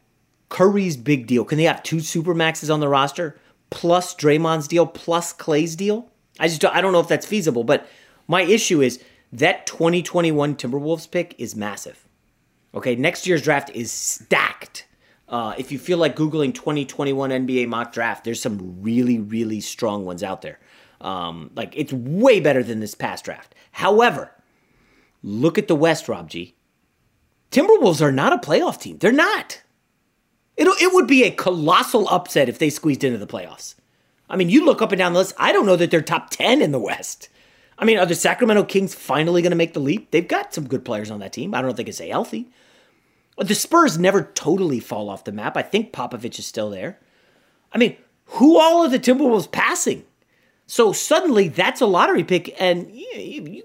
Curry's 0.53 0.95
big 0.95 1.27
deal. 1.27 1.43
Can 1.43 1.57
they 1.57 1.65
have 1.65 1.83
two 1.83 1.97
supermaxes 1.97 2.73
on 2.73 2.79
the 2.79 2.87
roster? 2.87 3.37
plus 3.73 4.13
Draymond's 4.13 4.67
deal 4.67 4.85
plus 4.85 5.33
Klay's 5.33 5.75
deal. 5.75 6.07
I 6.39 6.47
just 6.47 6.61
don't, 6.61 6.75
I 6.75 6.79
don't 6.79 6.93
know 6.93 6.99
if 6.99 7.07
that's 7.07 7.25
feasible, 7.25 7.63
but 7.63 7.87
my 8.27 8.43
issue 8.43 8.81
is 8.81 9.03
that 9.31 9.65
2021 9.65 10.55
Timberwolves 10.55 11.09
pick 11.09 11.33
is 11.39 11.55
massive. 11.55 12.07
Okay, 12.75 12.95
next 12.95 13.25
year's 13.25 13.41
draft 13.41 13.71
is 13.71 13.91
stacked. 13.91 14.87
Uh, 15.27 15.55
if 15.57 15.71
you 15.71 15.79
feel 15.79 15.97
like 15.97 16.15
Googling 16.15 16.53
2021 16.53 17.31
NBA 17.31 17.67
mock 17.67 17.91
draft, 17.91 18.23
there's 18.23 18.41
some 18.41 18.81
really, 18.81 19.17
really 19.17 19.59
strong 19.59 20.05
ones 20.05 20.21
out 20.21 20.43
there. 20.43 20.59
Um, 21.01 21.49
like, 21.55 21.73
it's 21.75 21.91
way 21.91 22.39
better 22.39 22.61
than 22.61 22.79
this 22.79 22.93
past 22.93 23.25
draft. 23.25 23.55
However, 23.71 24.31
look 25.23 25.57
at 25.57 25.67
the 25.67 25.75
West, 25.75 26.07
Rob 26.07 26.29
G. 26.29 26.55
Timberwolves 27.49 28.01
are 28.01 28.11
not 28.11 28.33
a 28.33 28.37
playoff 28.37 28.79
team. 28.79 28.99
They're 28.99 29.11
not. 29.11 29.62
It 30.55 30.67
it 30.67 30.93
would 30.93 31.07
be 31.07 31.23
a 31.23 31.31
colossal 31.31 32.07
upset 32.09 32.49
if 32.49 32.59
they 32.59 32.69
squeezed 32.69 33.03
into 33.03 33.17
the 33.17 33.27
playoffs. 33.27 33.75
I 34.29 34.35
mean, 34.35 34.49
you 34.49 34.65
look 34.65 34.81
up 34.81 34.91
and 34.91 34.99
down 34.99 35.13
the 35.13 35.19
list. 35.19 35.35
I 35.37 35.51
don't 35.51 35.65
know 35.65 35.75
that 35.75 35.91
they're 35.91 36.01
top 36.01 36.29
ten 36.29 36.61
in 36.61 36.71
the 36.71 36.79
West. 36.79 37.29
I 37.77 37.85
mean, 37.85 37.97
are 37.97 38.05
the 38.05 38.15
Sacramento 38.15 38.63
Kings 38.65 38.93
finally 38.93 39.41
going 39.41 39.51
to 39.51 39.57
make 39.57 39.73
the 39.73 39.79
leap? 39.79 40.11
They've 40.11 40.27
got 40.27 40.53
some 40.53 40.67
good 40.67 40.85
players 40.85 41.11
on 41.11 41.19
that 41.19 41.33
team. 41.33 41.53
I 41.53 41.57
don't 41.57 41.65
know 41.65 41.71
if 41.71 41.77
they 41.77 41.83
can 41.83 41.93
stay 41.93 42.09
healthy. 42.09 42.49
The 43.37 43.55
Spurs 43.55 43.97
never 43.97 44.31
totally 44.35 44.79
fall 44.79 45.09
off 45.09 45.23
the 45.23 45.31
map. 45.31 45.57
I 45.57 45.63
think 45.63 45.91
Popovich 45.91 46.37
is 46.37 46.45
still 46.45 46.69
there. 46.69 46.99
I 47.71 47.79
mean, 47.79 47.97
who 48.25 48.59
all 48.59 48.85
are 48.85 48.89
the 48.89 48.99
Timberwolves 48.99 49.51
passing? 49.51 50.05
So 50.67 50.91
suddenly 50.93 51.47
that's 51.47 51.81
a 51.81 51.85
lottery 51.85 52.23
pick, 52.23 52.55
and 52.61 52.89
you, 52.91 53.07
you, 53.15 53.63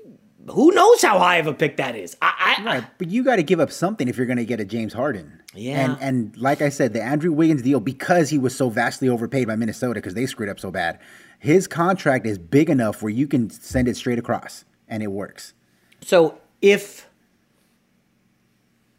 who 0.49 0.73
knows 0.73 1.03
how 1.03 1.19
high 1.19 1.37
of 1.37 1.47
a 1.47 1.55
pick 1.55 1.77
that 1.77 1.95
is? 1.97 2.17
I, 2.21 2.57
I, 2.59 2.65
right, 2.65 2.85
but 2.99 3.09
you 3.09 3.23
got 3.25 3.37
to 3.37 3.43
give 3.43 3.61
up 3.61 3.71
something 3.71 4.09
if 4.09 4.17
you're 4.17 4.27
going 4.27 4.39
to 4.39 4.45
get 4.45 4.61
a 4.61 4.65
James 4.65 4.93
Harden. 4.93 5.41
Yeah, 5.55 5.85
and 5.85 5.99
and 6.01 6.37
like 6.37 6.63
I 6.63 6.69
said, 6.69 6.93
the 6.93 7.03
Andrew 7.03 7.33
Wiggins 7.33 7.63
deal 7.63 7.81
because 7.81 8.31
he 8.31 8.39
was 8.39 8.57
so 8.57 8.69
vastly 8.69 9.09
overpaid 9.09 9.47
by 9.47 9.57
Minnesota 9.57 9.95
because 9.95 10.15
they 10.15 10.27
screwed 10.27 10.49
up 10.49 10.61
so 10.61 10.71
bad. 10.71 10.99
His 11.39 11.67
contract 11.67 12.27
is 12.27 12.39
big 12.39 12.69
enough 12.69 13.03
where 13.03 13.11
you 13.11 13.29
can 13.29 13.51
send 13.51 13.89
it 13.89 13.97
straight 13.97 14.19
across 14.19 14.65
and 14.89 15.03
it 15.03 15.09
works. 15.09 15.55
So 16.01 16.39
if 16.61 17.09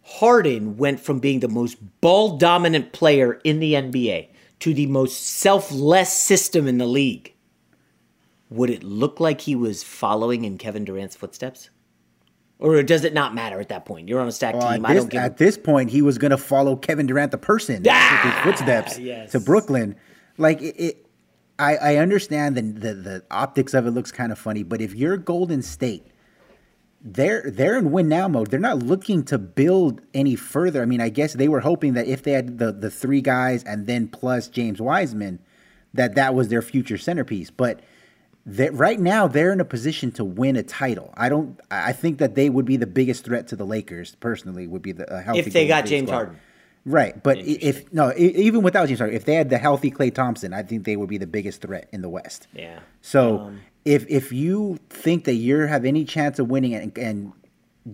Harden 0.03 0.77
went 0.77 0.99
from 0.99 1.19
being 1.19 1.39
the 1.39 1.47
most 1.47 1.77
ball 2.01 2.37
dominant 2.37 2.93
player 2.93 3.39
in 3.43 3.59
the 3.59 3.73
NBA 3.73 4.29
to 4.59 4.73
the 4.73 4.87
most 4.87 5.21
selfless 5.21 6.11
system 6.11 6.67
in 6.67 6.77
the 6.77 6.85
league 6.85 7.33
would 8.49 8.69
it 8.69 8.83
look 8.83 9.19
like 9.19 9.41
he 9.41 9.55
was 9.55 9.83
following 9.83 10.45
in 10.45 10.57
Kevin 10.57 10.85
Durant's 10.85 11.15
footsteps? 11.15 11.69
Or 12.59 12.83
does 12.83 13.05
it 13.05 13.13
not 13.13 13.33
matter 13.33 13.59
at 13.59 13.69
that 13.69 13.85
point? 13.85 14.09
You're 14.09 14.19
on 14.19 14.27
a 14.27 14.33
stack 14.33 14.53
well, 14.53 14.73
team. 14.73 14.81
This, 14.81 14.91
I 14.91 14.93
don't 14.93 15.09
give 15.09 15.21
at 15.21 15.37
this 15.37 15.57
point, 15.57 15.89
he 15.89 16.01
was 16.01 16.17
going 16.17 16.31
to 16.31 16.37
follow 16.37 16.75
Kevin 16.75 17.07
Durant, 17.07 17.31
the 17.31 17.37
person, 17.37 17.85
ah, 17.89 18.41
footsteps 18.43 18.99
yes. 18.99 19.31
to 19.31 19.39
Brooklyn. 19.39 19.95
Like 20.37 20.61
it, 20.61 20.75
it 20.77 21.05
I, 21.57 21.75
I 21.75 21.95
understand 21.97 22.55
the, 22.55 22.61
the 22.61 22.93
the 22.93 23.23
optics 23.31 23.73
of 23.73 23.85
it 23.85 23.91
looks 23.91 24.11
kind 24.11 24.31
of 24.31 24.39
funny, 24.39 24.63
but 24.63 24.81
if 24.81 24.93
you're 24.93 25.15
Golden 25.15 25.61
State, 25.61 26.07
they're 27.01 27.49
they're 27.49 27.77
in 27.77 27.91
win 27.91 28.09
now 28.09 28.27
mode. 28.27 28.49
They're 28.49 28.59
not 28.59 28.79
looking 28.79 29.23
to 29.25 29.37
build 29.37 30.01
any 30.13 30.35
further. 30.35 30.81
I 30.81 30.85
mean, 30.85 31.01
I 31.01 31.09
guess 31.09 31.33
they 31.33 31.47
were 31.47 31.61
hoping 31.61 31.93
that 31.93 32.07
if 32.07 32.23
they 32.23 32.31
had 32.31 32.57
the 32.57 32.71
the 32.71 32.89
three 32.89 33.21
guys 33.21 33.63
and 33.63 33.87
then 33.87 34.07
plus 34.07 34.47
James 34.47 34.81
Wiseman, 34.81 35.39
that 35.93 36.15
that 36.15 36.33
was 36.33 36.49
their 36.49 36.61
future 36.61 36.97
centerpiece. 36.97 37.51
But 37.51 37.81
that 38.55 38.73
right 38.73 38.99
now 38.99 39.27
they're 39.27 39.53
in 39.53 39.59
a 39.59 39.65
position 39.65 40.11
to 40.13 40.23
win 40.23 40.55
a 40.55 40.63
title. 40.63 41.13
I 41.15 41.29
don't. 41.29 41.59
I 41.69 41.91
think 41.91 42.17
that 42.17 42.35
they 42.35 42.49
would 42.49 42.65
be 42.65 42.77
the 42.77 42.87
biggest 42.87 43.25
threat 43.25 43.47
to 43.49 43.55
the 43.55 43.65
Lakers 43.65 44.15
personally. 44.15 44.67
Would 44.67 44.81
be 44.81 44.91
the 44.91 45.11
uh, 45.11 45.21
healthy 45.21 45.39
if 45.39 45.53
they 45.53 45.67
got 45.67 45.85
James 45.85 46.07
squad. 46.07 46.15
Harden. 46.15 46.39
Right, 46.85 47.21
but 47.21 47.37
if 47.39 47.91
no, 47.93 48.13
even 48.15 48.63
without 48.63 48.87
James 48.87 48.99
Harden, 48.99 49.15
if 49.15 49.25
they 49.25 49.35
had 49.35 49.49
the 49.49 49.57
healthy 49.57 49.91
Klay 49.91 50.13
Thompson, 50.13 50.53
I 50.53 50.63
think 50.63 50.85
they 50.85 50.95
would 50.95 51.09
be 51.09 51.17
the 51.17 51.27
biggest 51.27 51.61
threat 51.61 51.89
in 51.91 52.01
the 52.01 52.09
West. 52.09 52.47
Yeah. 52.53 52.79
So 53.01 53.39
um, 53.39 53.61
if 53.85 54.07
if 54.09 54.31
you 54.31 54.79
think 54.89 55.25
that 55.25 55.35
you 55.35 55.59
have 55.59 55.85
any 55.85 56.05
chance 56.05 56.39
of 56.39 56.49
winning, 56.49 56.73
and, 56.73 56.97
and 56.97 57.33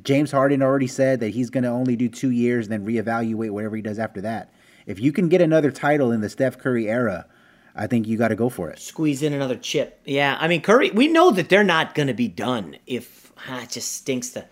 James 0.03 0.31
Harden 0.31 0.61
already 0.61 0.87
said 0.87 1.19
that 1.19 1.29
he's 1.29 1.49
going 1.49 1.63
to 1.63 1.69
only 1.69 1.95
do 1.95 2.07
two 2.07 2.31
years, 2.31 2.67
then 2.67 2.85
reevaluate 2.85 3.49
whatever 3.49 3.75
he 3.75 3.81
does 3.81 3.99
after 3.99 4.21
that. 4.21 4.53
If 4.85 4.99
you 4.99 5.11
can 5.11 5.29
get 5.29 5.41
another 5.41 5.71
title 5.71 6.11
in 6.11 6.21
the 6.21 6.29
Steph 6.29 6.57
Curry 6.57 6.87
era, 6.87 7.25
I 7.75 7.87
think 7.87 8.07
you 8.07 8.17
got 8.17 8.29
to 8.29 8.35
go 8.35 8.49
for 8.49 8.69
it. 8.69 8.79
Squeeze 8.79 9.21
in 9.21 9.33
another 9.33 9.57
chip. 9.57 9.99
Yeah, 10.05 10.37
I 10.39 10.47
mean 10.47 10.61
Curry. 10.61 10.91
We 10.91 11.07
know 11.07 11.31
that 11.31 11.49
they're 11.49 11.63
not 11.63 11.93
going 11.93 12.07
to 12.07 12.13
be 12.13 12.27
done. 12.27 12.77
If 12.87 13.33
ah, 13.49 13.63
it 13.63 13.71
just 13.71 13.91
stinks 13.91 14.29
to. 14.31 14.45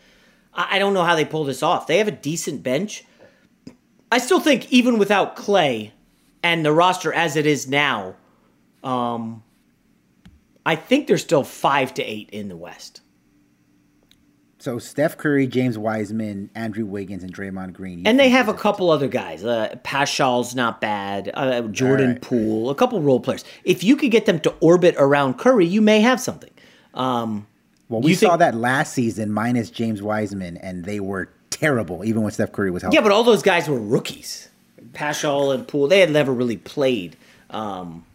I, 0.53 0.75
I 0.75 0.79
don't 0.79 0.93
know 0.93 1.03
how 1.03 1.15
they 1.15 1.25
pull 1.25 1.45
this 1.45 1.63
off. 1.63 1.87
They 1.87 1.99
have 1.99 2.07
a 2.07 2.11
decent 2.11 2.63
bench. 2.63 3.05
I 4.11 4.17
still 4.19 4.39
think 4.39 4.71
even 4.71 4.99
without 4.99 5.35
Klay 5.35 5.91
and 6.43 6.65
the 6.65 6.73
roster 6.73 7.13
as 7.13 7.35
it 7.35 7.47
is 7.47 7.67
now, 7.67 8.15
um, 8.83 9.43
I 10.65 10.75
think 10.75 11.07
they're 11.07 11.17
still 11.17 11.43
five 11.43 11.93
to 11.95 12.03
eight 12.03 12.29
in 12.31 12.49
the 12.49 12.57
West. 12.57 13.01
So 14.63 14.79
Steph 14.79 15.17
Curry, 15.17 15.45
James 15.45 15.77
Wiseman, 15.77 16.49
Andrew 16.55 16.85
Wiggins, 16.85 17.21
and 17.21 17.35
Draymond 17.35 17.73
Green. 17.73 18.07
And 18.07 18.17
they 18.17 18.29
have 18.29 18.47
a 18.47 18.53
couple 18.53 18.91
other 18.91 19.09
guys. 19.09 19.43
Uh, 19.43 19.75
Paschall's 19.83 20.55
not 20.55 20.79
bad. 20.79 21.29
Uh, 21.33 21.63
Jordan 21.63 22.11
right. 22.11 22.21
Poole, 22.21 22.69
a 22.69 22.75
couple 22.75 23.01
role 23.01 23.19
players. 23.19 23.43
If 23.65 23.83
you 23.83 23.97
could 23.97 24.09
get 24.09 24.25
them 24.25 24.39
to 24.39 24.55
orbit 24.61 24.95
around 24.97 25.37
Curry, 25.37 25.65
you 25.65 25.81
may 25.81 25.99
have 25.99 26.21
something. 26.21 26.49
Um, 26.93 27.45
well, 27.89 27.99
we 27.99 28.13
saw 28.13 28.29
think, 28.29 28.39
that 28.39 28.55
last 28.55 28.93
season 28.93 29.33
minus 29.33 29.69
James 29.69 30.01
Wiseman, 30.01 30.55
and 30.55 30.85
they 30.85 31.01
were 31.01 31.27
terrible, 31.49 32.05
even 32.05 32.21
when 32.21 32.31
Steph 32.31 32.53
Curry 32.53 32.71
was 32.71 32.83
healthy. 32.83 32.95
Yeah, 32.95 33.01
but 33.01 33.11
all 33.11 33.25
those 33.25 33.43
guys 33.43 33.67
were 33.67 33.81
rookies. 33.81 34.47
Paschall 34.93 35.53
and 35.53 35.67
Poole, 35.67 35.89
they 35.89 35.99
had 35.99 36.09
never 36.09 36.31
really 36.31 36.55
played. 36.55 37.17
Um, 37.49 38.05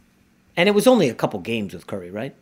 and 0.56 0.66
it 0.66 0.72
was 0.72 0.86
only 0.86 1.10
a 1.10 1.14
couple 1.14 1.40
games 1.40 1.74
with 1.74 1.86
Curry, 1.86 2.10
right? 2.10 2.34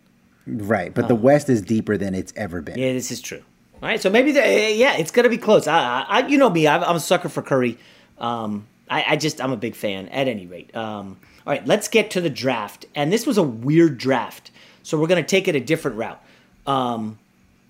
Right, 0.46 0.94
but 0.94 1.08
the 1.08 1.16
West 1.16 1.48
is 1.48 1.60
deeper 1.60 1.96
than 1.96 2.14
it's 2.14 2.32
ever 2.36 2.62
been. 2.62 2.78
Yeah, 2.78 2.92
this 2.92 3.10
is 3.10 3.20
true. 3.20 3.42
All 3.82 3.88
right, 3.90 4.00
so 4.00 4.08
maybe 4.08 4.32
the, 4.32 4.42
eh, 4.42 4.68
yeah, 4.68 4.96
it's 4.96 5.10
gonna 5.10 5.28
be 5.28 5.36
close. 5.36 5.66
I, 5.66 6.00
I 6.08 6.26
you 6.26 6.38
know 6.38 6.48
me, 6.48 6.66
I'm, 6.66 6.82
I'm 6.82 6.96
a 6.96 7.00
sucker 7.00 7.28
for 7.28 7.42
Curry. 7.42 7.76
Um, 8.16 8.66
I, 8.88 9.04
I, 9.08 9.16
just 9.16 9.38
I'm 9.38 9.52
a 9.52 9.56
big 9.56 9.74
fan. 9.74 10.08
At 10.08 10.28
any 10.28 10.46
rate, 10.46 10.74
um, 10.74 11.18
all 11.46 11.52
right, 11.52 11.66
let's 11.66 11.88
get 11.88 12.10
to 12.12 12.22
the 12.22 12.30
draft. 12.30 12.86
And 12.94 13.12
this 13.12 13.26
was 13.26 13.36
a 13.36 13.42
weird 13.42 13.98
draft, 13.98 14.50
so 14.82 14.98
we're 14.98 15.08
gonna 15.08 15.22
take 15.22 15.46
it 15.46 15.54
a 15.54 15.60
different 15.60 15.98
route. 15.98 16.22
Um, 16.66 17.18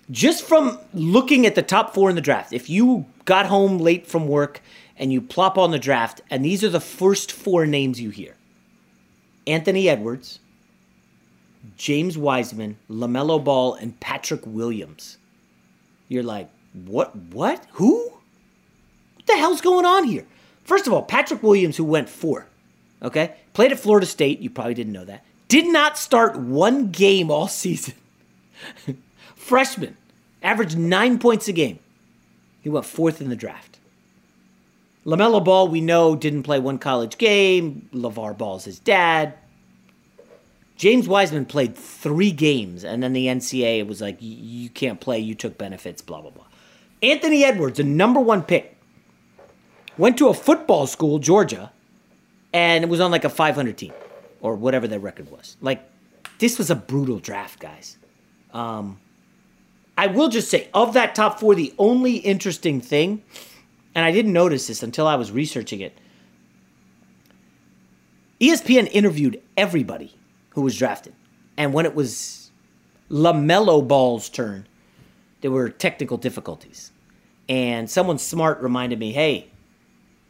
just 0.08 0.44
from 0.44 0.78
looking 0.94 1.44
at 1.44 1.56
the 1.56 1.62
top 1.62 1.92
four 1.92 2.08
in 2.08 2.14
the 2.14 2.22
draft, 2.22 2.52
if 2.52 2.70
you 2.70 3.06
got 3.24 3.46
home 3.46 3.78
late 3.78 4.06
from 4.06 4.28
work 4.28 4.60
and 4.96 5.12
you 5.12 5.20
plop 5.20 5.58
on 5.58 5.72
the 5.72 5.78
draft, 5.78 6.20
and 6.30 6.44
these 6.44 6.62
are 6.62 6.68
the 6.70 6.78
first 6.78 7.32
four 7.32 7.66
names 7.66 8.00
you 8.00 8.10
hear: 8.10 8.36
Anthony 9.44 9.88
Edwards, 9.88 10.38
James 11.76 12.16
Wiseman, 12.16 12.78
LaMelo 12.88 13.42
Ball, 13.42 13.74
and 13.74 13.98
Patrick 13.98 14.42
Williams 14.46 15.18
you're 16.08 16.22
like, 16.22 16.48
what? 16.72 17.14
What? 17.16 17.64
Who? 17.72 18.10
What 19.14 19.26
the 19.26 19.36
hell's 19.36 19.60
going 19.60 19.84
on 19.84 20.04
here? 20.04 20.26
First 20.64 20.86
of 20.86 20.92
all, 20.92 21.02
Patrick 21.02 21.42
Williams, 21.42 21.76
who 21.76 21.84
went 21.84 22.08
four, 22.08 22.46
okay, 23.02 23.34
played 23.52 23.72
at 23.72 23.80
Florida 23.80 24.06
State. 24.06 24.40
You 24.40 24.50
probably 24.50 24.74
didn't 24.74 24.92
know 24.92 25.04
that. 25.04 25.24
Did 25.48 25.66
not 25.66 25.96
start 25.96 26.36
one 26.36 26.90
game 26.90 27.30
all 27.30 27.48
season. 27.64 27.94
Freshman, 29.36 29.96
averaged 30.42 30.76
nine 30.76 31.18
points 31.18 31.48
a 31.48 31.52
game. 31.52 31.78
He 32.62 32.68
went 32.68 32.84
fourth 32.84 33.20
in 33.20 33.28
the 33.28 33.36
draft. 33.36 33.78
LaMelo 35.04 35.44
Ball, 35.44 35.68
we 35.68 35.80
know, 35.80 36.16
didn't 36.16 36.42
play 36.42 36.58
one 36.58 36.78
college 36.78 37.16
game. 37.16 37.88
LaVar 37.94 38.36
Ball's 38.36 38.64
his 38.64 38.80
dad. 38.80 39.34
James 40.76 41.08
Wiseman 41.08 41.46
played 41.46 41.74
three 41.74 42.30
games, 42.30 42.84
and 42.84 43.02
then 43.02 43.14
the 43.14 43.26
NCAA 43.26 43.86
was 43.86 44.02
like, 44.02 44.18
you 44.20 44.68
can't 44.68 45.00
play, 45.00 45.18
you 45.18 45.34
took 45.34 45.56
benefits, 45.56 46.02
blah, 46.02 46.20
blah, 46.20 46.30
blah. 46.30 46.44
Anthony 47.02 47.44
Edwards, 47.44 47.78
the 47.78 47.84
number 47.84 48.20
one 48.20 48.42
pick, 48.42 48.76
went 49.96 50.18
to 50.18 50.28
a 50.28 50.34
football 50.34 50.86
school, 50.86 51.18
Georgia, 51.18 51.72
and 52.52 52.84
it 52.84 52.90
was 52.90 53.00
on 53.00 53.10
like 53.10 53.24
a 53.24 53.30
500 53.30 53.76
team 53.78 53.92
or 54.40 54.54
whatever 54.54 54.86
their 54.86 54.98
record 54.98 55.30
was. 55.30 55.56
Like, 55.62 55.88
this 56.38 56.58
was 56.58 56.70
a 56.70 56.74
brutal 56.74 57.18
draft, 57.20 57.58
guys. 57.58 57.96
Um, 58.52 58.98
I 59.96 60.08
will 60.08 60.28
just 60.28 60.50
say, 60.50 60.68
of 60.74 60.92
that 60.92 61.14
top 61.14 61.40
four, 61.40 61.54
the 61.54 61.74
only 61.78 62.16
interesting 62.16 62.82
thing, 62.82 63.22
and 63.94 64.04
I 64.04 64.12
didn't 64.12 64.34
notice 64.34 64.66
this 64.66 64.82
until 64.82 65.06
I 65.06 65.14
was 65.14 65.32
researching 65.32 65.80
it, 65.80 65.96
ESPN 68.40 68.90
interviewed 68.92 69.40
everybody 69.56 70.15
who 70.56 70.62
was 70.62 70.76
drafted. 70.76 71.12
And 71.58 71.74
when 71.74 71.84
it 71.84 71.94
was 71.94 72.50
LaMelo 73.10 73.86
Ball's 73.86 74.30
turn, 74.30 74.66
there 75.42 75.50
were 75.50 75.68
technical 75.68 76.16
difficulties. 76.16 76.92
And 77.46 77.90
someone 77.90 78.18
smart 78.18 78.62
reminded 78.62 78.98
me, 78.98 79.12
hey, 79.12 79.50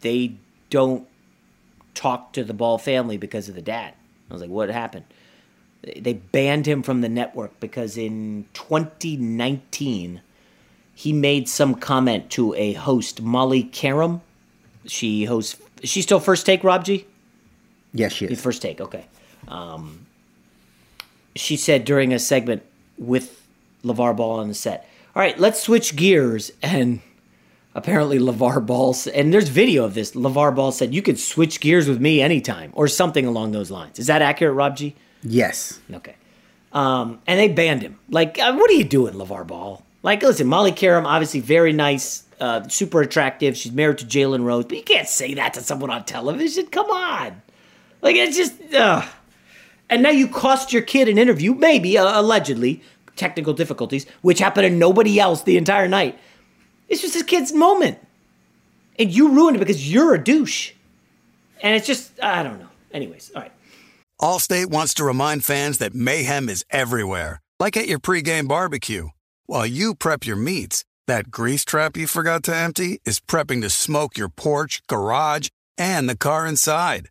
they 0.01 0.35
don't 0.69 1.07
talk 1.95 2.33
to 2.33 2.43
the 2.43 2.53
Ball 2.53 2.77
family 2.77 3.17
because 3.17 3.49
of 3.49 3.55
the 3.55 3.63
dad. 3.63 3.95
I 4.29 4.33
was 4.35 4.43
like, 4.43 4.51
what 4.51 4.69
happened? 4.69 5.05
They 5.83 6.15
banned 6.15 6.67
him 6.67 6.83
from 6.83 7.03
the 7.03 7.09
network 7.09 7.61
because 7.61 7.97
in 7.97 8.47
2019, 8.55 10.21
he 10.93 11.13
made 11.13 11.49
some 11.49 11.77
comment 11.77 12.31
to 12.31 12.53
a 12.55 12.73
host, 12.73 13.23
Molly 13.23 13.63
Qerim. 13.63 14.23
She 14.87 15.25
hosts, 15.25 15.57
is 15.83 15.89
she 15.89 16.03
still 16.03 16.19
first 16.19 16.45
take, 16.45 16.65
Rob 16.65 16.85
G? 16.85 17.07
Yes, 17.93 18.13
she 18.13 18.27
is. 18.27 18.41
First 18.41 18.61
take, 18.61 18.81
okay. 18.81 19.07
Um, 19.47 20.06
she 21.39 21.57
said 21.57 21.85
during 21.85 22.13
a 22.13 22.19
segment 22.19 22.63
with 22.99 23.47
LaVar 23.85 24.17
Ball 24.17 24.41
on 24.41 24.49
the 24.49 24.55
set, 24.55 24.89
all 25.15 25.21
right, 25.21 25.39
let's 25.39 25.63
switch 25.63 25.97
gears. 25.97 26.53
And 26.63 27.01
apparently 27.75 28.19
LaVar 28.19 28.67
Ball, 28.67 28.97
and 29.15 29.33
there's 29.33 29.49
video 29.49 29.85
of 29.85 29.95
this, 29.95 30.13
LaVar 30.13 30.55
Ball 30.55 30.73
said, 30.73 30.95
you 30.95 31.03
could 31.03 31.19
switch 31.19 31.61
gears 31.61 31.89
with 31.89 32.01
me 32.01 32.21
anytime 32.21 32.71
or 32.75 32.89
something 32.89 33.27
along 33.27 33.53
those 33.53 33.71
lines. 33.71 33.99
Is 33.99 34.07
that 34.07 34.23
accurate, 34.23 34.55
Rob 34.55 34.77
G? 34.77 34.95
Yes. 35.23 35.81
Okay. 35.93 36.15
Um, 36.73 37.21
and 37.27 37.39
they 37.41 37.49
banned 37.49 37.83
him. 37.83 37.99
Like, 38.11 38.39
uh, 38.39 38.55
what 38.55 38.71
are 38.71 38.75
you 38.75 38.85
doing, 38.85 39.15
LaVar 39.15 39.47
Ball? 39.47 39.83
Like, 40.03 40.23
listen, 40.23 40.47
Molly 40.47 40.73
Qerim, 40.73 41.05
obviously 41.05 41.41
very 41.41 41.73
nice, 41.73 42.25
uh, 42.39 42.69
super 42.69 43.01
attractive. 43.01 43.57
She's 43.57 43.73
married 43.73 43.99
to 43.99 44.05
Jalen 44.05 44.45
Rose, 44.45 44.67
but 44.67 44.77
you 44.77 44.85
can't 44.85 45.09
say 45.09 45.35
that 45.35 45.55
to 45.55 45.61
someone 45.61 45.91
on 45.91 46.05
television. 46.05 46.67
Come 46.67 46.91
on. 46.91 47.43
Like, 48.03 48.17
it's 48.17 48.37
just, 48.37 48.75
uh, 48.75 49.03
and 49.89 50.03
now 50.03 50.11
you 50.11 50.29
cost 50.29 50.73
your 50.73 50.83
kid 50.83 51.09
an 51.09 51.19
interview, 51.19 51.55
maybe 51.55 51.97
uh, 51.97 52.21
allegedly 52.21 52.83
technical 53.15 53.55
difficulties, 53.55 54.07
which 54.23 54.39
happened 54.39 54.65
to 54.65 54.71
nobody 54.71 55.19
else 55.19 55.43
the 55.43 55.57
entire 55.57 55.89
night. 55.89 56.19
It's 56.89 57.03
just 57.03 57.15
his 57.15 57.23
kid's 57.23 57.53
moment, 57.53 57.99
and 58.99 59.11
you 59.11 59.31
ruined 59.31 59.57
it 59.57 59.61
because 59.61 59.91
you're 59.93 60.15
a 60.15 60.23
douche. 60.23 60.73
And 61.63 61.75
it's 61.75 61.87
just 61.87 62.23
I 62.23 62.43
don't 62.43 62.59
know. 62.61 62.69
Anyways, 62.93 63.33
all 63.35 63.43
right. 63.43 63.53
Allstate 64.21 64.67
wants 64.67 64.95
to 64.95 65.05
remind 65.05 65.45
fans 65.45 65.79
that 65.79 65.95
mayhem 65.95 66.49
is 66.49 66.65
everywhere, 66.71 67.41
like 67.59 67.77
at 67.77 67.89
your 67.89 67.99
pregame 67.99 68.49
barbecue. 68.49 69.09
While 69.47 69.67
you 69.67 69.95
prep 69.95 70.27
your 70.27 70.37
meats, 70.37 70.85
that 71.07 71.31
grease 71.31 71.65
trap 71.65 71.97
you 71.97 72.07
forgot 72.07 72.43
to 72.45 72.57
empty 72.57 73.01
is 73.05 73.21
prepping 73.21 73.63
to 73.63 73.71
smoke 73.71 74.17
your 74.17 74.29
porch, 74.29 74.83
garage, 74.87 75.49
and 75.79 76.09
the 76.09 76.17
car 76.17 76.47
inside. 76.47 77.11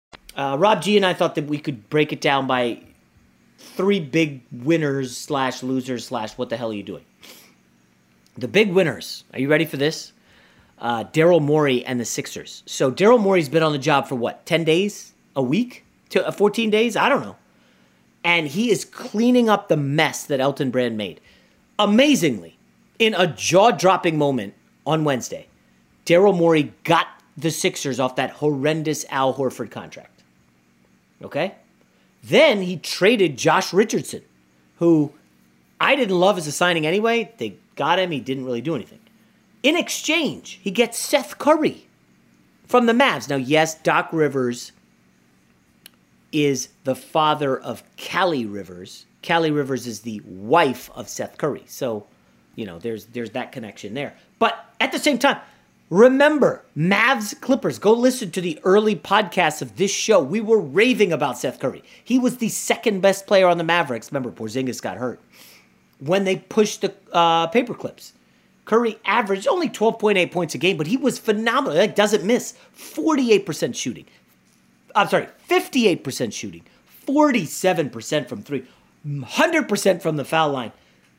Uh, 0.35 0.55
Rob 0.57 0.81
G 0.81 0.95
and 0.97 1.05
I 1.05 1.13
thought 1.13 1.35
that 1.35 1.47
we 1.47 1.57
could 1.57 1.89
break 1.89 2.13
it 2.13 2.21
down 2.21 2.47
by 2.47 2.79
three 3.57 3.99
big 3.99 4.41
winners 4.51 5.15
slash 5.15 5.61
losers 5.61 6.05
slash 6.05 6.37
what 6.37 6.49
the 6.49 6.57
hell 6.57 6.71
are 6.71 6.73
you 6.73 6.83
doing? 6.83 7.05
The 8.37 8.47
big 8.47 8.71
winners. 8.71 9.23
Are 9.33 9.39
you 9.39 9.49
ready 9.49 9.65
for 9.65 9.77
this? 9.77 10.13
Uh, 10.79 11.03
Daryl 11.03 11.41
Morey 11.41 11.85
and 11.85 11.99
the 11.99 12.05
Sixers. 12.05 12.63
So 12.65 12.91
Daryl 12.91 13.19
Morey's 13.19 13.49
been 13.49 13.61
on 13.61 13.71
the 13.71 13.77
job 13.77 14.07
for 14.07 14.15
what? 14.15 14.45
Ten 14.45 14.63
days? 14.63 15.13
A 15.35 15.41
week? 15.41 15.85
To 16.09 16.25
uh, 16.25 16.31
fourteen 16.31 16.69
days? 16.69 16.95
I 16.95 17.09
don't 17.09 17.21
know. 17.21 17.35
And 18.23 18.47
he 18.47 18.71
is 18.71 18.85
cleaning 18.85 19.49
up 19.49 19.67
the 19.67 19.77
mess 19.77 20.25
that 20.25 20.39
Elton 20.39 20.71
Brand 20.71 20.95
made. 20.97 21.19
Amazingly, 21.77 22.57
in 22.99 23.15
a 23.15 23.27
jaw-dropping 23.27 24.17
moment 24.17 24.53
on 24.85 25.03
Wednesday, 25.03 25.47
Daryl 26.05 26.37
Morey 26.37 26.73
got 26.83 27.07
the 27.35 27.49
Sixers 27.49 27.99
off 27.99 28.15
that 28.15 28.31
horrendous 28.31 29.05
Al 29.09 29.33
Horford 29.33 29.71
contract. 29.71 30.20
Okay? 31.23 31.55
Then 32.23 32.61
he 32.61 32.77
traded 32.77 33.37
Josh 33.37 33.73
Richardson, 33.73 34.21
who 34.77 35.11
I 35.79 35.95
didn't 35.95 36.19
love 36.19 36.37
as 36.37 36.47
a 36.47 36.51
signing 36.51 36.85
anyway. 36.85 37.33
They 37.37 37.55
got 37.75 37.99
him, 37.99 38.11
he 38.11 38.19
didn't 38.19 38.45
really 38.45 38.61
do 38.61 38.75
anything. 38.75 38.99
In 39.63 39.75
exchange, 39.77 40.59
he 40.61 40.71
gets 40.71 40.97
Seth 40.97 41.37
Curry 41.37 41.87
from 42.67 42.85
the 42.85 42.93
Mavs. 42.93 43.29
Now, 43.29 43.35
yes, 43.35 43.75
Doc 43.75 44.09
Rivers 44.11 44.71
is 46.31 46.69
the 46.83 46.95
father 46.95 47.57
of 47.57 47.83
Callie 47.97 48.45
Rivers. 48.45 49.05
Callie 49.25 49.51
Rivers 49.51 49.85
is 49.85 50.01
the 50.01 50.21
wife 50.25 50.89
of 50.95 51.09
Seth 51.09 51.37
Curry. 51.37 51.63
So, 51.67 52.07
you 52.55 52.65
know, 52.65 52.79
there's 52.79 53.05
there's 53.07 53.31
that 53.31 53.51
connection 53.51 53.93
there. 53.93 54.15
But 54.39 54.65
at 54.79 54.91
the 54.91 54.99
same 54.99 55.19
time, 55.19 55.39
Remember, 55.91 56.63
Mavs 56.75 57.39
Clippers, 57.41 57.77
go 57.77 57.91
listen 57.91 58.31
to 58.31 58.39
the 58.39 58.57
early 58.63 58.95
podcasts 58.95 59.61
of 59.61 59.75
this 59.75 59.91
show. 59.91 60.23
We 60.23 60.39
were 60.39 60.57
raving 60.57 61.11
about 61.11 61.37
Seth 61.37 61.59
Curry. 61.59 61.83
He 62.01 62.17
was 62.17 62.37
the 62.37 62.47
second 62.47 63.01
best 63.01 63.27
player 63.27 63.45
on 63.45 63.57
the 63.57 63.65
Mavericks. 63.65 64.09
Remember, 64.09 64.31
Porzingis 64.31 64.81
got 64.81 64.95
hurt. 64.95 65.19
When 65.99 66.23
they 66.23 66.37
pushed 66.37 66.79
the 66.79 66.93
uh, 67.11 67.47
Curry 68.63 68.99
averaged 69.03 69.49
only 69.49 69.67
12.8 69.67 70.31
points 70.31 70.55
a 70.55 70.57
game, 70.57 70.77
but 70.77 70.87
he 70.87 70.95
was 70.95 71.19
phenomenal. 71.19 71.77
Like, 71.77 71.93
doesn't 71.93 72.23
miss. 72.23 72.53
48% 72.77 73.75
shooting. 73.75 74.05
I'm 74.95 75.09
sorry, 75.09 75.27
58% 75.49 76.31
shooting. 76.31 76.63
47% 77.05 78.29
from 78.29 78.43
three. 78.43 78.63
100% 79.05 80.01
from 80.01 80.15
the 80.15 80.23
foul 80.23 80.51
line. 80.51 80.71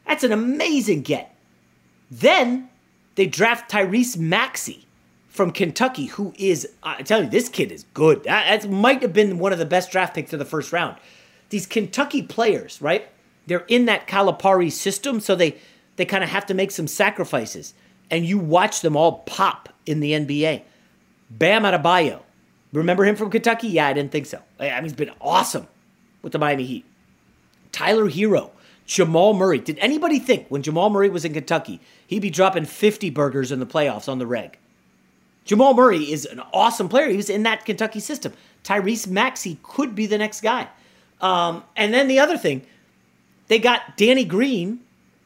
That's 0.06 0.24
an 0.24 0.32
amazing 0.32 1.02
get. 1.02 1.36
Then 2.10 2.70
they 3.14 3.26
draft 3.26 3.70
Tyrese 3.70 4.16
Maxey 4.16 4.86
from 5.28 5.50
Kentucky, 5.50 6.06
who 6.06 6.34
is, 6.36 6.68
I 6.82 7.02
tell 7.02 7.24
you, 7.24 7.30
this 7.30 7.48
kid 7.48 7.72
is 7.72 7.84
good. 7.94 8.24
That, 8.24 8.62
that 8.62 8.70
might 8.70 9.02
have 9.02 9.12
been 9.12 9.38
one 9.38 9.52
of 9.52 9.58
the 9.58 9.64
best 9.64 9.90
draft 9.90 10.14
picks 10.14 10.32
of 10.32 10.38
the 10.38 10.44
first 10.44 10.72
round. 10.72 10.96
These 11.48 11.66
Kentucky 11.66 12.22
players, 12.22 12.80
right? 12.82 13.08
They're 13.46 13.64
in 13.68 13.86
that 13.86 14.06
Calipari 14.06 14.70
system, 14.70 15.20
so 15.20 15.34
they, 15.34 15.56
they 15.96 16.04
kind 16.04 16.22
of 16.22 16.30
have 16.30 16.46
to 16.46 16.54
make 16.54 16.70
some 16.70 16.86
sacrifices. 16.86 17.74
And 18.10 18.26
you 18.26 18.38
watch 18.38 18.82
them 18.82 18.96
all 18.96 19.20
pop 19.20 19.70
in 19.86 20.00
the 20.00 20.12
NBA. 20.12 20.62
Bam 21.30 21.62
Adebayo. 21.62 22.20
Remember 22.72 23.04
him 23.04 23.16
from 23.16 23.30
Kentucky? 23.30 23.68
Yeah, 23.68 23.88
I 23.88 23.92
didn't 23.92 24.12
think 24.12 24.26
so. 24.26 24.40
I 24.58 24.74
mean, 24.74 24.84
he's 24.84 24.92
been 24.92 25.12
awesome 25.20 25.66
with 26.22 26.32
the 26.32 26.38
Miami 26.38 26.64
Heat. 26.64 26.84
Tyler 27.70 28.08
Herro 28.08 28.50
Jamal 28.86 29.34
Murray. 29.34 29.58
Did 29.58 29.78
anybody 29.78 30.18
think 30.18 30.46
when 30.48 30.62
Jamal 30.62 30.90
Murray 30.90 31.08
was 31.08 31.24
in 31.24 31.32
Kentucky, 31.32 31.80
he'd 32.06 32.20
be 32.20 32.30
dropping 32.30 32.64
50 32.64 33.10
burgers 33.10 33.52
in 33.52 33.60
the 33.60 33.66
playoffs 33.66 34.08
on 34.08 34.18
the 34.18 34.26
reg? 34.26 34.58
Jamal 35.44 35.74
Murray 35.74 36.10
is 36.10 36.24
an 36.24 36.40
awesome 36.52 36.88
player. 36.88 37.08
He 37.08 37.16
was 37.16 37.30
in 37.30 37.42
that 37.44 37.64
Kentucky 37.64 38.00
system. 38.00 38.32
Tyrese 38.64 39.08
Maxey 39.08 39.58
could 39.62 39.94
be 39.94 40.06
the 40.06 40.18
next 40.18 40.40
guy. 40.40 40.68
Um, 41.20 41.64
and 41.76 41.92
then 41.92 42.08
the 42.08 42.18
other 42.18 42.36
thing, 42.36 42.62
they 43.48 43.58
got 43.58 43.96
Danny 43.96 44.24
Green, 44.24 44.80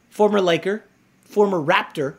former 0.09 0.41
Laker, 0.41 0.83
former 1.23 1.59
Raptor, 1.59 2.15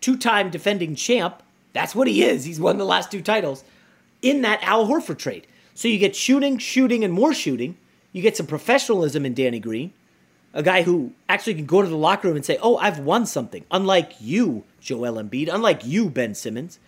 two 0.00 0.16
time 0.16 0.50
defending 0.50 0.94
champ. 0.94 1.42
That's 1.72 1.94
what 1.94 2.08
he 2.08 2.24
is. 2.24 2.44
He's 2.44 2.60
won 2.60 2.78
the 2.78 2.84
last 2.84 3.10
two 3.10 3.22
titles 3.22 3.64
in 4.22 4.42
that 4.42 4.62
Al 4.62 4.86
Horford 4.86 5.18
trade. 5.18 5.46
So 5.74 5.88
you 5.88 5.98
get 5.98 6.16
shooting, 6.16 6.58
shooting, 6.58 7.04
and 7.04 7.12
more 7.12 7.34
shooting. 7.34 7.76
You 8.12 8.22
get 8.22 8.36
some 8.36 8.46
professionalism 8.46 9.26
in 9.26 9.34
Danny 9.34 9.60
Green 9.60 9.92
a 10.56 10.62
guy 10.62 10.82
who 10.82 11.12
actually 11.28 11.54
can 11.54 11.66
go 11.66 11.82
to 11.82 11.88
the 11.88 11.96
locker 11.96 12.26
room 12.26 12.36
and 12.36 12.44
say, 12.44 12.58
"Oh, 12.62 12.78
I've 12.78 12.98
won 12.98 13.26
something." 13.26 13.64
Unlike 13.70 14.14
you, 14.20 14.64
Joel 14.80 15.22
Embiid. 15.22 15.52
Unlike 15.52 15.84
you, 15.84 16.08
Ben 16.08 16.34
Simmons. 16.34 16.78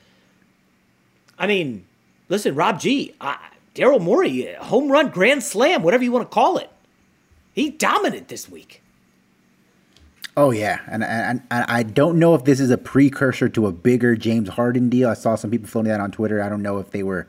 I 1.38 1.46
mean, 1.46 1.84
listen, 2.30 2.54
Rob 2.54 2.80
G, 2.80 3.14
uh, 3.20 3.36
Daryl 3.74 4.00
Morey, 4.00 4.54
home 4.54 4.90
run, 4.90 5.10
grand 5.10 5.42
slam, 5.42 5.82
whatever 5.82 6.02
you 6.02 6.10
want 6.10 6.28
to 6.28 6.34
call 6.34 6.56
it. 6.56 6.70
He 7.52 7.68
dominant 7.70 8.28
this 8.28 8.48
week. 8.48 8.82
Oh 10.34 10.50
yeah, 10.50 10.80
and, 10.86 11.04
and, 11.04 11.42
and 11.50 11.64
I 11.68 11.82
don't 11.82 12.18
know 12.18 12.34
if 12.34 12.44
this 12.44 12.60
is 12.60 12.70
a 12.70 12.78
precursor 12.78 13.48
to 13.50 13.66
a 13.66 13.72
bigger 13.72 14.16
James 14.16 14.48
Harden 14.48 14.88
deal. 14.88 15.10
I 15.10 15.14
saw 15.14 15.34
some 15.34 15.50
people 15.50 15.68
floating 15.68 15.90
that 15.90 16.00
on 16.00 16.10
Twitter. 16.10 16.42
I 16.42 16.48
don't 16.48 16.62
know 16.62 16.78
if 16.78 16.92
they 16.92 17.02
were, 17.02 17.26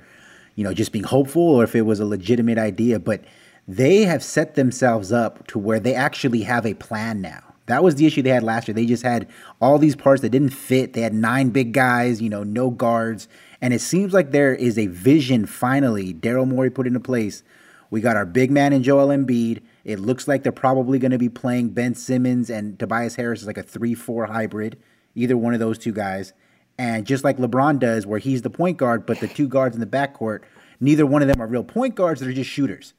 you 0.56 0.63
know, 0.63 0.73
just 0.73 0.93
being 0.93 1.06
hopeful 1.06 1.41
or 1.41 1.65
if 1.65 1.75
it 1.75 1.82
was 1.82 1.99
a 1.99 2.06
legitimate 2.06 2.60
idea, 2.60 2.99
but 2.99 3.23
they 3.69 4.01
have 4.01 4.23
set 4.23 4.55
themselves 4.55 5.12
up 5.12 5.45
to 5.45 5.60
where 5.60 5.79
they 5.79 5.93
actually 5.93 6.41
have 6.41 6.65
a 6.65 6.73
plan 6.73 7.21
now. 7.21 7.43
That 7.67 7.84
was 7.84 7.93
the 7.93 8.08
issue 8.08 8.23
they 8.23 8.32
had 8.32 8.41
last 8.41 8.67
year. 8.67 8.73
They 8.73 8.88
just 8.88 9.03
had 9.03 9.27
all 9.62 9.77
these 9.77 9.95
parts 9.95 10.23
that 10.23 10.32
didn't 10.32 10.49
fit. 10.49 10.93
They 10.93 11.01
had 11.01 11.13
nine 11.13 11.51
big 11.51 11.71
guys, 11.71 12.19
you 12.19 12.32
know, 12.32 12.41
no 12.41 12.71
guards. 12.71 13.27
And 13.62 13.71
it 13.71 13.82
seems 13.82 14.12
like 14.12 14.32
there 14.32 14.55
is 14.55 14.79
a 14.79 14.88
vision 14.88 15.45
finally. 15.45 16.15
Daryl 16.15 16.47
Morey 16.47 16.71
put 16.71 16.88
into 16.88 16.99
place. 16.99 17.43
We 17.91 18.01
got 18.01 18.15
our 18.15 18.25
big 18.25 18.49
man 18.49 18.73
in 18.73 18.82
Joel 18.82 19.10
Embiid. 19.10 19.62
It 19.84 19.99
looks 19.99 20.27
like 20.27 20.41
they're 20.41 20.51
probably 20.51 20.97
going 20.97 21.12
to 21.12 21.19
be 21.19 21.29
playing 21.29 21.69
Ben 21.69 21.93
Simmons 21.93 22.49
and 22.49 22.79
Tobias 22.79 23.17
Harris 23.17 23.41
is 23.41 23.47
like 23.47 23.60
a 23.60 23.63
3 23.63 23.93
4 23.93 24.25
hybrid, 24.25 24.79
either 25.13 25.38
one 25.38 25.53
of 25.53 25.60
those 25.60 25.77
two 25.77 25.93
guys. 25.93 26.34
And 26.79 27.05
just 27.05 27.23
like 27.23 27.38
LeBron 27.38 27.77
does, 27.77 28.08
where 28.08 28.19
he's 28.19 28.41
the 28.41 28.49
point 28.49 28.77
guard, 28.77 29.05
but 29.05 29.19
the 29.19 29.27
two 29.27 29.47
guards 29.47 29.75
in 29.75 29.79
the 29.79 29.86
backcourt, 29.86 30.39
neither 30.79 31.05
one 31.05 31.21
of 31.21 31.27
them 31.27 31.39
are 31.39 31.45
real 31.45 31.63
point 31.63 31.93
guards, 31.93 32.19
they're 32.19 32.34
just 32.34 32.49
shooters. 32.49 32.95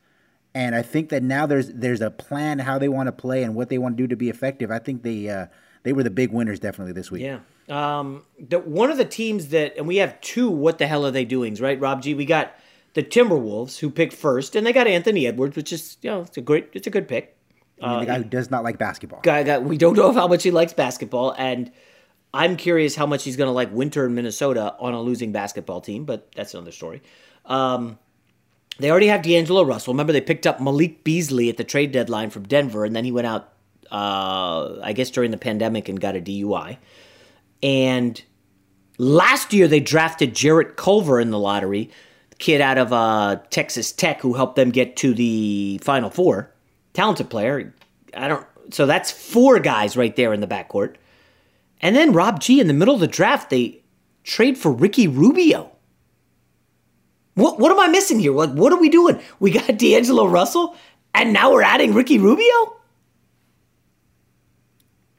And 0.55 0.75
I 0.75 0.83
think 0.83 1.11
that 1.11 1.23
now 1.23 1.47
there's 1.47 1.69
there's 1.69 2.01
a 2.01 2.11
plan 2.11 2.59
how 2.59 2.79
they 2.79 2.89
want 2.89 3.07
to 3.07 3.13
play 3.13 3.43
and 3.43 3.55
what 3.55 3.69
they 3.69 3.79
want 3.79 3.97
to 3.97 4.03
do 4.03 4.09
to 4.09 4.17
be 4.17 4.29
effective. 4.29 4.71
I 4.71 4.79
think 4.81 5.03
they 5.03 5.29
uh, 5.29 5.47
they 5.83 5.93
were 5.93 6.03
the 6.03 6.11
big 6.11 6.33
winners 6.33 6.59
definitely 6.59 6.93
this 6.93 7.11
week. 7.11 7.23
Yeah. 7.23 7.41
Um, 7.69 8.25
the, 8.39 8.59
one 8.59 8.91
of 8.91 8.99
the 8.99 9.05
teams 9.05 9.49
that, 9.49 9.77
and 9.77 9.87
we 9.87 9.97
have 9.99 10.21
two. 10.21 10.51
What 10.51 10.79
the 10.79 10.89
hell 10.89 11.07
are 11.07 11.13
they 11.13 11.25
doings, 11.25 11.61
right, 11.61 11.79
Rob 11.79 12.03
G? 12.03 12.15
We 12.15 12.25
got 12.25 12.53
the 12.95 13.03
Timberwolves 13.03 13.79
who 13.79 13.91
picked 13.91 14.13
first, 14.13 14.57
and 14.57 14.67
they 14.67 14.73
got 14.73 14.89
Anthony 14.89 15.27
Edwards, 15.27 15.57
which 15.57 15.73
is 15.73 15.97
you 16.03 16.11
know 16.11 16.23
it's 16.23 16.37
a 16.37 16.41
great, 16.41 16.71
it's 16.73 16.89
a 16.89 16.91
good 16.91 17.07
pick. 17.07 17.37
I 17.81 17.91
mean, 17.91 18.01
the 18.01 18.07
guy 18.07 18.19
who 18.19 18.25
does 18.25 18.51
not 18.51 18.65
like 18.65 18.77
basketball. 18.77 19.21
Guy, 19.23 19.43
guy, 19.43 19.59
we 19.59 19.79
don't 19.79 19.97
know 19.97 20.13
how 20.13 20.27
much 20.27 20.43
he 20.43 20.51
likes 20.51 20.73
basketball, 20.73 21.35
and 21.39 21.71
I'm 22.35 22.57
curious 22.57 22.95
how 22.95 23.07
much 23.07 23.25
he's 23.25 23.37
going 23.37 23.49
to 23.49 23.53
like 23.53 23.73
winter 23.73 24.05
in 24.05 24.15
Minnesota 24.15 24.75
on 24.79 24.93
a 24.93 25.01
losing 25.01 25.33
basketball 25.33 25.81
team, 25.81 26.05
but 26.05 26.31
that's 26.35 26.55
another 26.55 26.73
story. 26.73 27.03
Um, 27.47 27.99
they 28.78 28.90
already 28.90 29.09
have 29.09 29.22
D'Angelo 29.22 29.62
Russell. 29.62 29.92
Remember, 29.92 30.12
they 30.12 30.20
picked 30.20 30.46
up 30.46 30.61
Malik 30.61 31.04
Beasley 31.04 31.48
at 31.48 31.56
the 31.56 31.64
trade 31.64 31.92
deadline 31.92 32.30
from 32.30 32.44
Denver, 32.44 32.85
and 32.85 32.94
then 32.96 33.04
he 33.04 33.12
went 33.12 33.26
out, 33.26 33.52
uh, 33.90 34.80
I 34.83 34.92
guess, 34.94 35.11
during 35.11 35.30
the 35.30 35.37
pandemic 35.37 35.88
and 35.88 36.00
got 36.00 36.16
a 36.16 36.20
DUI. 36.20 36.78
And 37.62 38.22
last 38.98 39.52
year, 39.52 39.68
they 39.68 39.80
drafted 39.80 40.35
Jarrett 40.35 40.76
Culver 40.76 41.20
in 41.20 41.30
the 41.30 41.38
lottery, 41.38 41.90
kid 42.38 42.61
out 42.61 42.78
of 42.78 42.92
uh, 42.92 43.40
Texas 43.50 43.92
Tech 43.92 44.20
who 44.22 44.35
helped 44.35 44.56
them 44.56 44.70
get 44.70 44.96
to 44.96 45.12
the 45.12 45.78
Final 45.83 46.11
Four. 46.11 46.50
Talented 46.94 47.28
player. 47.30 47.74
I 48.14 48.28
don't. 48.28 48.46
So 48.70 48.87
that's 48.87 49.11
four 49.11 49.59
guys 49.59 49.96
right 49.96 50.14
there 50.16 50.33
in 50.33 50.40
the 50.40 50.46
backcourt. 50.46 50.94
And 51.83 51.96
then 51.96 52.12
Rob 52.12 52.40
G 52.40 52.61
in 52.61 52.66
the 52.66 52.74
middle 52.74 52.94
of 52.94 53.00
the 53.00 53.06
draft, 53.06 53.50
they 53.50 53.83
trade 54.22 54.59
for 54.59 54.70
Ricky 54.70 55.06
Rubio. 55.09 55.72
What 57.40 57.59
what 57.59 57.72
am 57.72 57.81
I 57.81 57.88
missing 57.88 58.20
here? 58.20 58.33
What 58.33 58.55
what 58.55 58.72
are 58.72 58.79
we 58.79 58.88
doing? 58.88 59.20
We 59.38 59.50
got 59.50 59.66
D'Angelo 59.79 60.26
Russell, 60.26 60.76
and 61.14 61.33
now 61.33 61.53
we're 61.53 61.62
adding 61.62 61.94
Ricky 61.94 62.18
Rubio. 62.18 62.76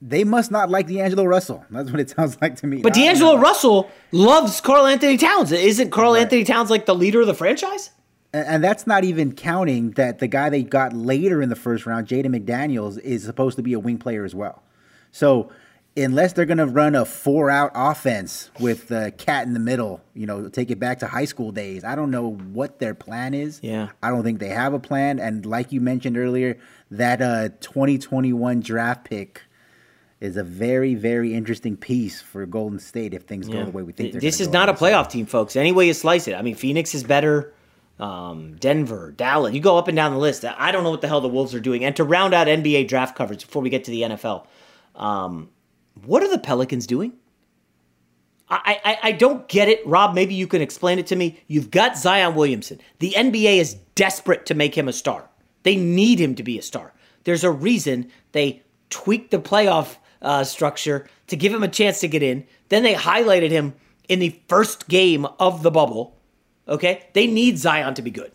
They 0.03 0.23
must 0.23 0.49
not 0.49 0.69
like 0.69 0.87
D'Angelo 0.87 1.25
Russell. 1.25 1.63
That's 1.69 1.91
what 1.91 1.99
it 1.99 2.09
sounds 2.15 2.37
like 2.41 2.55
to 2.57 2.67
me. 2.67 2.81
But 2.81 2.93
D'Angelo 2.93 3.37
Russell 3.37 3.89
loves 4.11 4.61
Karl 4.61 4.85
Anthony 4.85 5.17
Towns. 5.17 5.51
Isn't 5.51 5.91
Karl 5.91 6.13
right. 6.13 6.21
Anthony 6.21 6.43
Towns 6.43 6.69
like 6.69 6.85
the 6.85 6.95
leader 6.95 7.21
of 7.21 7.27
the 7.27 7.35
franchise? 7.35 7.91
And, 8.33 8.47
and 8.47 8.63
that's 8.63 8.87
not 8.87 9.03
even 9.03 9.33
counting 9.33 9.91
that 9.91 10.19
the 10.19 10.27
guy 10.27 10.49
they 10.49 10.63
got 10.63 10.93
later 10.93 11.41
in 11.41 11.49
the 11.49 11.55
first 11.55 11.85
round, 11.85 12.07
Jaden 12.07 12.35
McDaniels, 12.35 12.99
is 12.99 13.23
supposed 13.23 13.57
to 13.57 13.63
be 13.63 13.73
a 13.73 13.79
wing 13.79 13.99
player 13.99 14.25
as 14.25 14.33
well. 14.33 14.63
So 15.11 15.51
unless 15.97 16.33
they're 16.33 16.45
going 16.45 16.57
to 16.57 16.65
run 16.65 16.95
a 16.95 17.05
four 17.05 17.49
out 17.49 17.71
offense 17.75 18.49
with 18.59 18.87
the 18.87 19.13
KAT 19.17 19.45
in 19.45 19.53
the 19.53 19.59
middle, 19.59 20.01
you 20.13 20.25
know, 20.25 20.47
take 20.47 20.71
it 20.71 20.79
back 20.79 20.99
to 20.99 21.07
high 21.07 21.25
school 21.25 21.51
days. 21.51 21.83
I 21.83 21.95
don't 21.95 22.11
know 22.11 22.31
what 22.31 22.79
their 22.79 22.93
plan 22.93 23.33
is. 23.33 23.59
Yeah. 23.61 23.89
I 24.01 24.09
don't 24.09 24.23
think 24.23 24.39
they 24.39 24.49
have 24.49 24.73
a 24.73 24.79
plan. 24.79 25.19
And 25.19 25.45
like 25.45 25.71
you 25.71 25.81
mentioned 25.81 26.17
earlier, 26.17 26.57
that 26.91 27.21
uh, 27.21 27.49
2021 27.59 28.61
draft 28.61 29.09
pick 29.09 29.41
is 30.21 30.37
a 30.37 30.43
very, 30.43 30.95
very 30.95 31.33
interesting 31.33 31.75
piece 31.75 32.21
for 32.21 32.45
Golden 32.45 32.79
State 32.79 33.13
if 33.13 33.23
things 33.23 33.47
yeah. 33.47 33.55
go 33.55 33.65
the 33.65 33.71
way 33.71 33.83
we 33.83 33.91
think 33.91 34.13
they're 34.13 34.21
This 34.21 34.39
is 34.39 34.49
not 34.49 34.69
a 34.69 34.73
playoff 34.73 35.09
team, 35.09 35.25
folks. 35.25 35.55
Any 35.55 35.71
way 35.71 35.87
you 35.87 35.93
slice 35.93 36.27
it. 36.27 36.35
I 36.35 36.41
mean, 36.41 36.55
Phoenix 36.55 36.95
is 36.95 37.03
better. 37.03 37.53
Um, 37.99 38.55
Denver, 38.55 39.11
Dallas. 39.11 39.53
You 39.53 39.59
go 39.59 39.77
up 39.77 39.87
and 39.87 39.95
down 39.95 40.13
the 40.13 40.19
list. 40.19 40.45
I 40.45 40.71
don't 40.71 40.83
know 40.83 40.91
what 40.91 41.01
the 41.01 41.07
hell 41.07 41.21
the 41.21 41.27
Wolves 41.27 41.53
are 41.53 41.59
doing. 41.59 41.83
And 41.83 41.95
to 41.97 42.03
round 42.03 42.33
out 42.33 42.47
NBA 42.47 42.87
draft 42.87 43.15
coverage 43.15 43.45
before 43.45 43.61
we 43.61 43.69
get 43.69 43.83
to 43.85 43.91
the 43.91 44.01
NFL, 44.03 44.45
um, 44.95 45.49
what 46.03 46.23
are 46.23 46.29
the 46.29 46.39
Pelicans 46.39 46.87
doing? 46.87 47.13
I, 48.49 48.81
I, 48.83 48.97
I 49.03 49.11
don't 49.13 49.47
get 49.47 49.69
it. 49.69 49.85
Rob, 49.87 50.13
maybe 50.13 50.33
you 50.33 50.45
can 50.45 50.61
explain 50.61 50.99
it 50.99 51.07
to 51.07 51.15
me. 51.15 51.39
You've 51.47 51.71
got 51.71 51.97
Zion 51.97 52.35
Williamson. 52.35 52.81
The 52.99 53.13
NBA 53.15 53.57
is 53.57 53.75
desperate 53.95 54.45
to 54.47 54.53
make 54.53 54.77
him 54.77 54.89
a 54.89 54.93
star. 54.93 55.29
They 55.63 55.77
need 55.77 56.19
him 56.19 56.35
to 56.35 56.43
be 56.43 56.59
a 56.59 56.61
star. 56.61 56.93
There's 57.23 57.45
a 57.45 57.51
reason 57.51 58.11
they 58.33 58.61
tweaked 58.89 59.31
the 59.31 59.39
playoff 59.39 59.95
uh, 60.21 60.43
structure 60.43 61.07
to 61.27 61.37
give 61.37 61.53
him 61.53 61.63
a 61.63 61.69
chance 61.69 62.01
to 62.01 62.09
get 62.09 62.23
in. 62.23 62.45
Then 62.67 62.83
they 62.83 62.93
highlighted 62.93 63.51
him 63.51 63.73
in 64.09 64.19
the 64.19 64.37
first 64.49 64.89
game 64.89 65.25
of 65.39 65.63
the 65.63 65.71
bubble. 65.71 66.17
Okay? 66.67 67.07
They 67.13 67.27
need 67.27 67.57
Zion 67.57 67.93
to 67.93 68.01
be 68.01 68.11
good. 68.11 68.33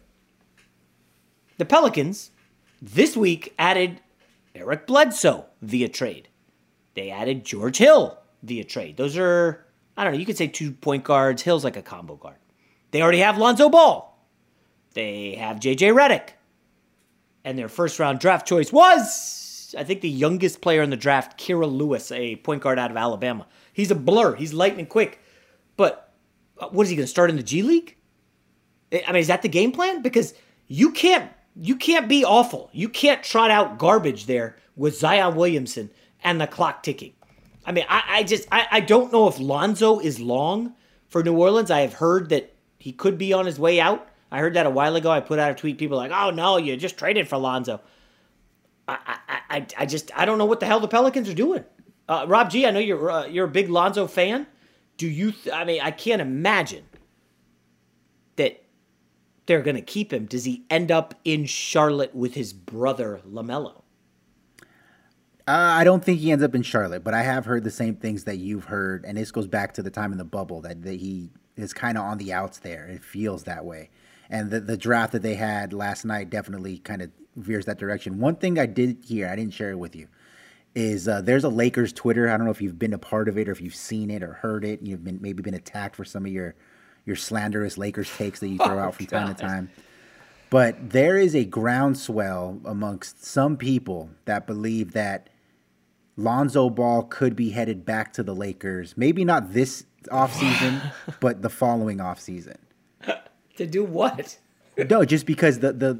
The 1.59 1.66
Pelicans 1.66 2.31
this 2.81 3.16
week 3.16 3.55
added 3.59 4.01
Eric 4.55 4.87
Bledsoe 4.87 5.47
via 5.61 5.88
trade. 5.88 6.29
They 6.97 7.11
added 7.11 7.45
George 7.45 7.77
Hill 7.77 8.19
via 8.43 8.65
trade. 8.65 8.97
Those 8.97 9.17
are, 9.19 9.65
I 9.97 10.03
don't 10.03 10.15
know, 10.15 10.19
you 10.19 10.27
could 10.27 10.39
say 10.39 10.49
two 10.49 10.73
point 10.73 11.05
guards. 11.05 11.43
Hill's 11.43 11.63
like 11.63 11.77
a 11.77 11.83
combo 11.83 12.17
guard. 12.17 12.39
They 12.91 13.03
already 13.03 13.19
have 13.21 13.39
Lonzo 13.39 13.69
Ball. 13.69 14.19
They 14.95 15.35
have 15.35 15.59
JJ 15.59 15.95
Redick. 15.95 16.31
And 17.45 17.59
their 17.59 17.69
first 17.69 18.01
round 18.01 18.19
draft 18.19 18.49
choice 18.49 18.73
was, 18.73 19.75
I 19.79 19.85
think, 19.85 20.01
the 20.01 20.09
youngest 20.09 20.63
player 20.63 20.83
in 20.83 20.91
the 20.91 20.97
draft, 20.97 21.39
Kira 21.39 21.71
Lewis, 21.71 22.11
a 22.11 22.37
point 22.37 22.63
guard 22.63 22.79
out 22.79 22.91
of 22.91 22.97
Alabama. 22.97 23.47
He's 23.75 23.91
a 23.91 23.95
blur. 23.95 24.35
He's 24.35 24.55
lightning 24.55 24.87
quick. 24.87 25.21
But 25.77 26.15
uh, 26.59 26.69
what 26.69 26.85
is 26.85 26.91
he 26.91 26.97
going 26.97 27.05
to 27.05 27.11
start 27.11 27.29
in 27.29 27.37
the 27.37 27.43
G 27.43 27.63
League? 27.63 27.97
I 28.91 29.13
mean, 29.13 29.21
is 29.21 29.27
that 29.27 29.43
the 29.43 29.49
game 29.49 29.71
plan? 29.71 30.01
Because 30.01 30.33
you 30.67 30.93
can't 30.93 31.31
you 31.61 31.77
can't 31.77 32.09
be 32.09 32.25
awful. 32.25 32.71
You 32.73 32.89
can't 32.89 33.23
trot 33.23 33.51
out 33.51 33.79
garbage 33.79 34.27
there 34.27 34.57
with 34.77 34.99
Zion 34.99 35.37
Williamson 35.37 35.91
and 36.27 36.41
the 36.41 36.47
clock 36.47 36.83
ticking. 36.83 37.12
I 37.65 37.73
mean, 37.73 37.87
I, 37.89 38.03
I 38.07 38.23
just 38.25 38.49
I, 38.51 38.67
I 38.71 38.81
don't 38.81 39.12
know 39.12 39.29
if 39.29 39.39
Lonzo 39.39 40.01
is 40.01 40.21
long 40.21 40.75
for 41.09 41.23
New 41.23 41.37
Orleans. 41.37 41.71
I 41.71 41.81
have 41.81 41.95
heard 41.95 42.29
that 42.31 42.55
he 42.79 42.93
could 42.93 43.17
be 43.17 43.33
on 43.33 43.47
his 43.47 43.59
way 43.59 43.81
out. 43.81 44.09
I 44.31 44.41
heard 44.41 44.55
that 44.55 44.67
a 44.67 44.71
while 44.71 44.97
ago. 44.97 45.11
I 45.11 45.21
put 45.21 45.39
out 45.39 45.53
a 45.53 45.55
tweet. 45.55 45.79
People 45.79 45.97
like, 45.97 46.11
oh 46.12 46.31
no, 46.31 46.59
you 46.59 46.77
just 46.77 46.99
traded 46.99 47.29
for 47.29 47.39
Lonzo. 47.39 47.81
I 48.89 49.19
I, 49.29 49.41
I, 49.49 49.67
I 49.79 49.87
just 49.87 50.11
I 50.19 50.25
don't 50.25 50.37
know 50.37 50.45
what 50.45 50.61
the 50.61 50.67
hell 50.67 50.81
the 50.81 50.89
Pelicans 50.89 51.29
are 51.29 51.35
doing. 51.35 51.65
Uh, 52.09 52.27
Rob 52.29 52.51
G, 52.51 52.67
I 52.67 52.73
know 52.73 52.81
you're 52.81 53.11
uh, 53.11 53.27
you're 53.27 53.47
a 53.47 53.51
big 53.51 53.71
Lonzo 53.71 54.09
fan. 54.09 54.49
Do 54.97 55.07
you? 55.07 55.31
Th- 55.31 55.55
I 55.55 55.65
mean, 55.65 55.81
I 55.81 55.93
can't 55.93 56.21
imagine 56.21 56.85
that 58.35 58.65
they're 59.47 59.62
going 59.62 59.77
to 59.77 59.83
keep 59.83 60.12
him. 60.12 60.27
Does 60.27 60.45
he 60.45 60.65
end 60.71 60.91
up 60.91 61.15
in 61.25 61.47
Charlotte 61.47 62.15
with 62.15 62.35
his 62.35 62.53
brother 62.53 63.21
Lamelo? 63.29 63.83
Uh, 65.49 65.75
I 65.79 65.85
don't 65.85 66.05
think 66.05 66.19
he 66.19 66.33
ends 66.33 66.43
up 66.43 66.57
in 66.57 66.63
Charlotte, 66.63 67.05
but 67.05 67.15
I 67.15 67.23
have 67.23 67.45
heard 67.45 67.63
the 67.63 67.71
same 67.71 67.95
things 67.95 68.25
that 68.25 68.39
you've 68.39 68.65
heard, 68.65 69.05
and 69.05 69.17
this 69.17 69.31
goes 69.31 69.47
back 69.47 69.75
to 69.75 69.83
the 69.83 69.91
time 69.91 70.11
in 70.11 70.19
the 70.19 70.25
bubble 70.25 70.61
that, 70.63 70.83
that 70.83 70.99
he 70.99 71.31
is 71.57 71.73
kind 71.73 71.97
of 71.97 72.03
on 72.05 72.19
the 72.19 72.33
outs 72.33 72.59
there. 72.59 72.87
It 72.89 73.05
feels 73.05 73.45
that 73.45 73.65
way, 73.65 73.91
and 74.29 74.51
the 74.51 74.59
the 74.59 74.77
draft 74.77 75.13
that 75.13 75.23
they 75.23 75.35
had 75.35 75.73
last 75.73 76.05
night 76.05 76.31
definitely 76.31 76.79
kind 76.79 77.01
of 77.01 77.13
veers 77.37 77.67
that 77.67 77.79
direction. 77.79 78.19
One 78.19 78.35
thing 78.35 78.59
I 78.59 78.67
did 78.67 79.05
hear, 79.07 79.29
I 79.29 79.37
didn't 79.37 79.55
share 79.55 79.71
it 79.71 79.79
with 79.79 79.95
you, 79.95 80.09
is 80.75 81.07
uh, 81.07 81.21
there's 81.21 81.45
a 81.45 81.49
Lakers 81.49 81.93
Twitter. 81.93 82.29
I 82.29 82.37
don't 82.37 82.47
know 82.47 82.51
if 82.51 82.61
you've 82.61 82.79
been 82.79 82.93
a 82.93 82.99
part 82.99 83.29
of 83.29 83.39
it 83.39 83.49
or 83.49 83.53
if 83.53 83.61
you've 83.61 83.75
seen 83.77 84.11
it 84.11 84.25
or 84.25 84.33
heard 84.33 84.65
it. 84.65 84.83
You've 84.83 85.05
been 85.05 85.21
maybe 85.23 85.45
been 85.45 85.55
attacked 85.55 85.95
for 85.95 86.05
some 86.05 86.27
of 86.27 86.33
your 86.33 86.57
your 87.05 87.15
slanderous 87.15 87.79
Lakers 87.79 88.11
takes 88.17 88.41
that 88.41 88.49
you 88.49 88.59
throw 88.59 88.75
oh, 88.79 88.83
out 88.83 88.97
from 88.97 89.07
God. 89.07 89.19
time 89.19 89.35
to 89.37 89.41
time. 89.41 89.71
But 90.51 90.91
there 90.91 91.17
is 91.17 91.37
a 91.37 91.45
groundswell 91.45 92.61
amongst 92.65 93.25
some 93.25 93.57
people 93.57 94.11
that 94.25 94.47
believe 94.49 94.93
that 94.93 95.29
Lonzo 96.16 96.70
Ball 96.70 97.02
could 97.02 97.37
be 97.37 97.50
headed 97.50 97.85
back 97.85 98.12
to 98.14 98.22
the 98.22 98.35
Lakers. 98.35 98.94
Maybe 98.96 99.24
not 99.24 99.52
this 99.52 99.85
offseason, 100.05 100.92
but 101.20 101.42
the 101.42 101.50
following 101.50 101.98
offseason. 101.98 102.57
to 103.57 103.66
do 103.66 103.85
what? 103.85 104.38
no, 104.76 105.05
just 105.05 105.26
because 105.26 105.59
the 105.61 105.72
the 105.72 105.98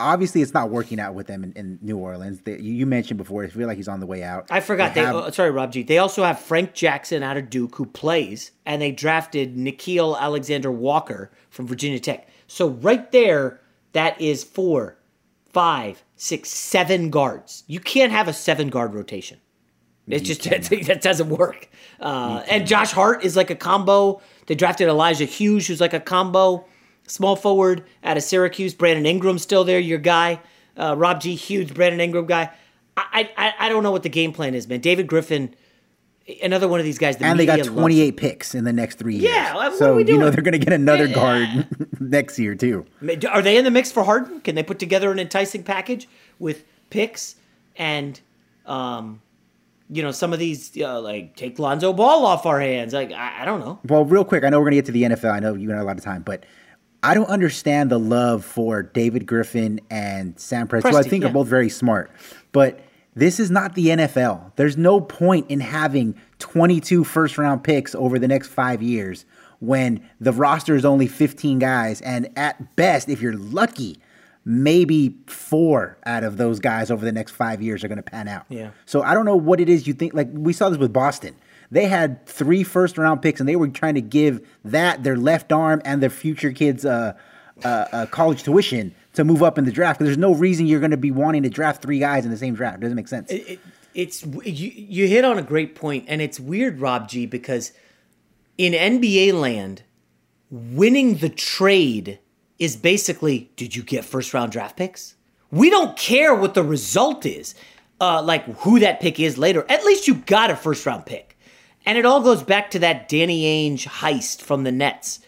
obviously 0.00 0.42
it's 0.42 0.54
not 0.54 0.70
working 0.70 1.00
out 1.00 1.14
with 1.14 1.26
them 1.26 1.44
in, 1.44 1.52
in 1.52 1.78
New 1.82 1.96
Orleans. 1.96 2.40
They, 2.40 2.58
you 2.58 2.86
mentioned 2.86 3.18
before, 3.18 3.44
I 3.44 3.48
feel 3.48 3.66
like 3.66 3.76
he's 3.76 3.88
on 3.88 4.00
the 4.00 4.06
way 4.06 4.22
out. 4.22 4.46
I 4.50 4.60
forgot. 4.60 4.94
They, 4.94 5.00
they 5.00 5.06
have, 5.06 5.14
oh, 5.16 5.30
sorry, 5.30 5.50
Rob 5.50 5.72
G. 5.72 5.82
They 5.82 5.98
also 5.98 6.24
have 6.24 6.38
Frank 6.38 6.74
Jackson 6.74 7.22
out 7.22 7.36
of 7.36 7.50
Duke 7.50 7.76
who 7.76 7.86
plays, 7.86 8.52
and 8.64 8.80
they 8.80 8.92
drafted 8.92 9.56
Nickeil 9.56 10.18
Alexander 10.18 10.70
Walker 10.70 11.30
from 11.50 11.66
Virginia 11.66 12.00
Tech. 12.00 12.28
So 12.46 12.68
right 12.68 13.10
there, 13.12 13.60
that 13.92 14.20
is 14.20 14.44
four, 14.44 14.97
five, 15.58 16.04
six, 16.14 16.50
seven 16.50 17.10
guards. 17.10 17.64
You 17.66 17.80
can't 17.80 18.12
have 18.12 18.28
a 18.28 18.32
seven 18.32 18.68
guard 18.68 18.94
rotation. 18.94 19.40
It's 20.06 20.24
just 20.24 20.44
that 20.86 21.00
doesn't 21.02 21.28
work. 21.30 21.68
Uh, 21.98 22.44
and 22.48 22.64
Josh 22.64 22.92
Hart 22.92 23.24
is 23.24 23.34
like 23.34 23.50
a 23.50 23.56
combo. 23.56 24.22
They 24.46 24.54
drafted 24.54 24.86
Elijah 24.86 25.24
Hughes, 25.24 25.66
who's 25.66 25.80
like 25.80 25.94
a 25.94 25.98
combo. 25.98 26.64
small 27.08 27.34
forward 27.34 27.82
out 28.04 28.16
of 28.16 28.22
Syracuse. 28.22 28.72
Brandon 28.72 29.04
Ingram 29.04 29.36
still 29.36 29.64
there, 29.64 29.80
your 29.80 29.98
guy. 29.98 30.40
Uh, 30.76 30.94
Rob 30.96 31.20
G. 31.20 31.34
huge 31.34 31.74
Brandon 31.74 32.00
Ingram 32.00 32.26
guy. 32.26 32.52
I, 32.96 33.28
I 33.36 33.54
I 33.58 33.68
don't 33.68 33.82
know 33.82 33.90
what 33.90 34.04
the 34.04 34.08
game 34.08 34.32
plan 34.32 34.54
is, 34.54 34.68
man. 34.68 34.78
David 34.78 35.08
Griffin, 35.08 35.56
another 36.42 36.68
one 36.68 36.80
of 36.80 36.84
these 36.84 36.98
guys. 36.98 37.16
The 37.16 37.24
and 37.24 37.38
they 37.38 37.46
got 37.46 37.64
28 37.64 38.04
loves. 38.04 38.20
picks 38.20 38.54
in 38.54 38.64
the 38.64 38.72
next 38.72 38.96
three 38.98 39.14
years. 39.14 39.24
Yeah, 39.24 39.54
what 39.54 39.72
are 39.72 39.76
so 39.76 39.98
you 39.98 40.18
know 40.18 40.30
they're 40.30 40.42
going 40.42 40.52
to 40.52 40.58
get 40.58 40.72
another 40.72 41.06
Yeah. 41.06 41.14
guard 41.14 41.68
next 42.00 42.38
year 42.38 42.54
too. 42.54 42.86
Are 43.30 43.42
they 43.42 43.56
in 43.56 43.64
the 43.64 43.70
mix 43.70 43.90
for 43.90 44.04
Harden? 44.04 44.40
Can 44.40 44.54
they 44.54 44.62
put 44.62 44.78
together 44.78 45.10
an 45.10 45.18
enticing 45.18 45.62
package 45.62 46.08
with 46.38 46.64
picks 46.90 47.36
and, 47.76 48.20
um, 48.66 49.22
you 49.90 50.02
know, 50.02 50.10
some 50.10 50.32
of 50.32 50.38
these 50.38 50.76
uh, 50.80 51.00
like 51.00 51.34
take 51.36 51.58
Lonzo 51.58 51.92
Ball 51.92 52.26
off 52.26 52.44
our 52.46 52.60
hands? 52.60 52.92
Like 52.92 53.10
I, 53.12 53.42
I 53.42 53.44
don't 53.44 53.60
know. 53.60 53.78
Well, 53.84 54.04
real 54.04 54.24
quick, 54.24 54.44
I 54.44 54.50
know 54.50 54.58
we're 54.58 54.70
going 54.70 54.82
to 54.82 54.82
get 54.82 54.86
to 54.86 54.92
the 54.92 55.02
NFL. 55.04 55.32
I 55.32 55.40
know 55.40 55.54
you 55.54 55.66
don't 55.66 55.76
have 55.76 55.84
a 55.84 55.88
lot 55.88 55.96
of 55.98 56.04
time, 56.04 56.22
but 56.22 56.44
I 57.02 57.14
don't 57.14 57.28
understand 57.28 57.90
the 57.90 57.98
love 57.98 58.44
for 58.44 58.82
David 58.82 59.24
Griffin 59.24 59.80
and 59.88 60.38
Sam 60.38 60.66
Presti. 60.68 60.90
who 60.90 60.96
I 60.96 61.02
think 61.02 61.22
yeah. 61.22 61.30
are 61.30 61.32
both 61.32 61.46
very 61.48 61.68
smart, 61.68 62.10
but 62.52 62.80
this 63.18 63.40
is 63.40 63.50
not 63.50 63.74
the 63.74 63.86
NFL. 63.86 64.52
There's 64.54 64.76
no 64.76 65.00
point 65.00 65.50
in 65.50 65.58
having 65.58 66.14
22 66.38 67.02
first 67.02 67.36
round 67.36 67.64
picks 67.64 67.94
over 67.94 68.18
the 68.18 68.28
next 68.28 68.48
five 68.48 68.80
years 68.80 69.24
when 69.58 70.08
the 70.20 70.32
roster 70.32 70.76
is 70.76 70.84
only 70.84 71.08
15 71.08 71.58
guys, 71.58 72.00
and 72.02 72.30
at 72.36 72.76
best, 72.76 73.08
if 73.08 73.20
you're 73.20 73.36
lucky, 73.36 73.98
maybe 74.44 75.16
four 75.26 75.98
out 76.06 76.22
of 76.22 76.36
those 76.36 76.60
guys 76.60 76.92
over 76.92 77.04
the 77.04 77.10
next 77.10 77.32
five 77.32 77.60
years 77.60 77.82
are 77.82 77.88
going 77.88 77.96
to 77.96 78.02
pan 78.04 78.28
out. 78.28 78.46
Yeah. 78.48 78.70
So 78.86 79.02
I 79.02 79.14
don't 79.14 79.24
know 79.24 79.36
what 79.36 79.58
it 79.58 79.68
is 79.68 79.88
you 79.88 79.94
think. 79.94 80.14
Like 80.14 80.28
we 80.32 80.52
saw 80.52 80.68
this 80.68 80.78
with 80.78 80.92
Boston. 80.92 81.34
They 81.72 81.86
had 81.86 82.24
three 82.24 82.62
first 82.62 82.96
round 82.98 83.20
picks, 83.20 83.40
and 83.40 83.48
they 83.48 83.56
were 83.56 83.68
trying 83.68 83.96
to 83.96 84.00
give 84.00 84.46
that 84.64 85.02
their 85.02 85.16
left 85.16 85.50
arm 85.50 85.82
and 85.84 86.00
their 86.00 86.08
future 86.08 86.52
kids 86.52 86.84
uh, 86.84 87.14
uh, 87.64 87.68
uh, 87.68 88.06
college 88.06 88.44
tuition 88.44 88.94
to 89.18 89.24
move 89.24 89.42
up 89.42 89.58
in 89.58 89.64
the 89.64 89.72
draft. 89.72 89.98
Because 89.98 90.08
there's 90.08 90.18
no 90.18 90.34
reason 90.34 90.66
you're 90.66 90.80
going 90.80 90.90
to 90.90 90.96
be 90.96 91.10
wanting 91.10 91.42
to 91.44 91.50
draft 91.50 91.82
three 91.82 91.98
guys 91.98 92.24
in 92.24 92.30
the 92.30 92.36
same 92.36 92.54
draft. 92.54 92.78
It 92.78 92.80
doesn't 92.80 92.96
make 92.96 93.08
sense. 93.08 93.30
It, 93.30 93.60
it's 93.94 94.24
you, 94.24 94.72
you 94.74 95.06
hit 95.06 95.24
on 95.24 95.38
a 95.38 95.42
great 95.42 95.74
point, 95.74 96.04
and 96.08 96.22
it's 96.22 96.38
weird, 96.40 96.80
Rob 96.80 97.08
G, 97.08 97.26
because 97.26 97.72
in 98.56 98.72
NBA 98.72 99.32
land, 99.38 99.82
winning 100.50 101.16
the 101.16 101.28
trade 101.28 102.18
is 102.58 102.76
basically 102.76 103.50
did 103.56 103.76
you 103.76 103.82
get 103.82 104.04
first 104.04 104.34
round 104.34 104.52
draft 104.52 104.76
picks? 104.76 105.14
We 105.50 105.70
don't 105.70 105.96
care 105.96 106.34
what 106.34 106.54
the 106.54 106.62
result 106.62 107.24
is, 107.24 107.54
uh, 108.00 108.22
like 108.22 108.44
who 108.58 108.80
that 108.80 109.00
pick 109.00 109.18
is 109.18 109.38
later. 109.38 109.64
At 109.68 109.84
least 109.84 110.06
you 110.06 110.14
got 110.14 110.50
a 110.50 110.56
first 110.56 110.84
round 110.84 111.06
pick. 111.06 111.38
And 111.86 111.96
it 111.96 112.04
all 112.04 112.20
goes 112.20 112.42
back 112.42 112.70
to 112.72 112.80
that 112.80 113.08
Danny 113.08 113.44
Ainge 113.44 113.86
heist 113.86 114.42
from 114.42 114.64
the 114.64 114.72
Nets, 114.72 115.20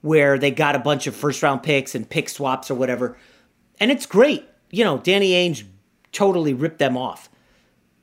where 0.00 0.38
they 0.38 0.50
got 0.50 0.74
a 0.74 0.80
bunch 0.80 1.06
of 1.06 1.14
first 1.14 1.42
round 1.42 1.62
picks 1.62 1.94
and 1.94 2.08
pick 2.08 2.28
swaps 2.28 2.70
or 2.70 2.74
whatever. 2.74 3.16
And 3.80 3.90
it's 3.90 4.06
great. 4.06 4.44
You 4.70 4.84
know, 4.84 4.98
Danny 4.98 5.32
Ainge 5.32 5.64
totally 6.12 6.54
ripped 6.54 6.78
them 6.78 6.96
off. 6.96 7.28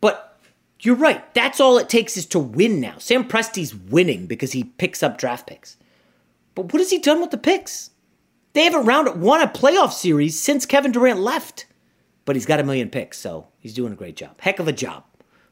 But 0.01 0.39
you're 0.79 0.95
right. 0.95 1.33
That's 1.33 1.59
all 1.59 1.77
it 1.77 1.89
takes 1.89 2.17
is 2.17 2.25
to 2.27 2.39
win 2.39 2.79
now. 2.79 2.97
Sam 2.97 3.27
Presti's 3.27 3.75
winning 3.75 4.25
because 4.27 4.51
he 4.53 4.63
picks 4.63 5.03
up 5.03 5.17
draft 5.17 5.47
picks. 5.47 5.77
But 6.53 6.71
what 6.71 6.79
has 6.79 6.89
he 6.89 6.99
done 6.99 7.21
with 7.21 7.31
the 7.31 7.37
picks? 7.37 7.91
They 8.53 8.63
haven't 8.63 8.85
round 8.85 9.21
won 9.21 9.41
a 9.41 9.47
playoff 9.47 9.91
series 9.91 10.39
since 10.39 10.65
Kevin 10.65 10.93
Durant 10.93 11.19
left. 11.19 11.65
But 12.23 12.35
he's 12.35 12.45
got 12.45 12.59
a 12.59 12.63
million 12.63 12.89
picks, 12.89 13.19
so 13.19 13.47
he's 13.59 13.73
doing 13.73 13.93
a 13.93 13.97
great 13.97 14.15
job. 14.15 14.39
Heck 14.39 14.59
of 14.59 14.67
a 14.67 14.73
job. 14.73 15.03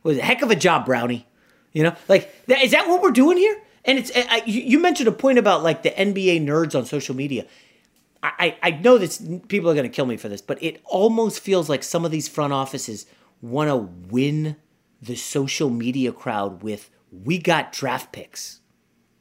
Was 0.01 0.17
heck 0.17 0.41
of 0.41 0.49
a 0.49 0.55
job, 0.55 0.85
Brownie. 0.85 1.27
You 1.73 1.83
know, 1.83 1.95
like 2.07 2.33
is 2.47 2.71
that 2.71 2.87
what 2.87 3.01
we're 3.01 3.11
doing 3.11 3.37
here? 3.37 3.61
And 3.85 3.99
it's 3.99 4.11
I, 4.15 4.41
you 4.45 4.61
you 4.61 4.79
mentioned 4.79 5.09
a 5.09 5.11
point 5.11 5.37
about 5.37 5.63
like 5.63 5.83
the 5.83 5.91
NBA 5.91 6.45
nerds 6.45 6.75
on 6.75 6.85
social 6.85 7.15
media. 7.15 7.45
I, 8.23 8.57
I 8.63 8.71
know 8.71 8.97
this 8.97 9.21
people 9.49 9.69
are 9.69 9.73
going 9.73 9.89
to 9.89 9.93
kill 9.93 10.05
me 10.05 10.15
for 10.15 10.29
this, 10.29 10.41
but 10.41 10.61
it 10.63 10.81
almost 10.85 11.41
feels 11.41 11.69
like 11.69 11.83
some 11.83 12.05
of 12.05 12.11
these 12.11 12.29
front 12.29 12.53
offices 12.53 13.05
want 13.41 13.69
to 13.69 13.75
win 13.75 14.55
the 15.01 15.15
social 15.15 15.69
media 15.69 16.13
crowd 16.13 16.63
with 16.63 16.89
we 17.11 17.37
got 17.37 17.73
draft 17.73 18.13
picks. 18.13 18.61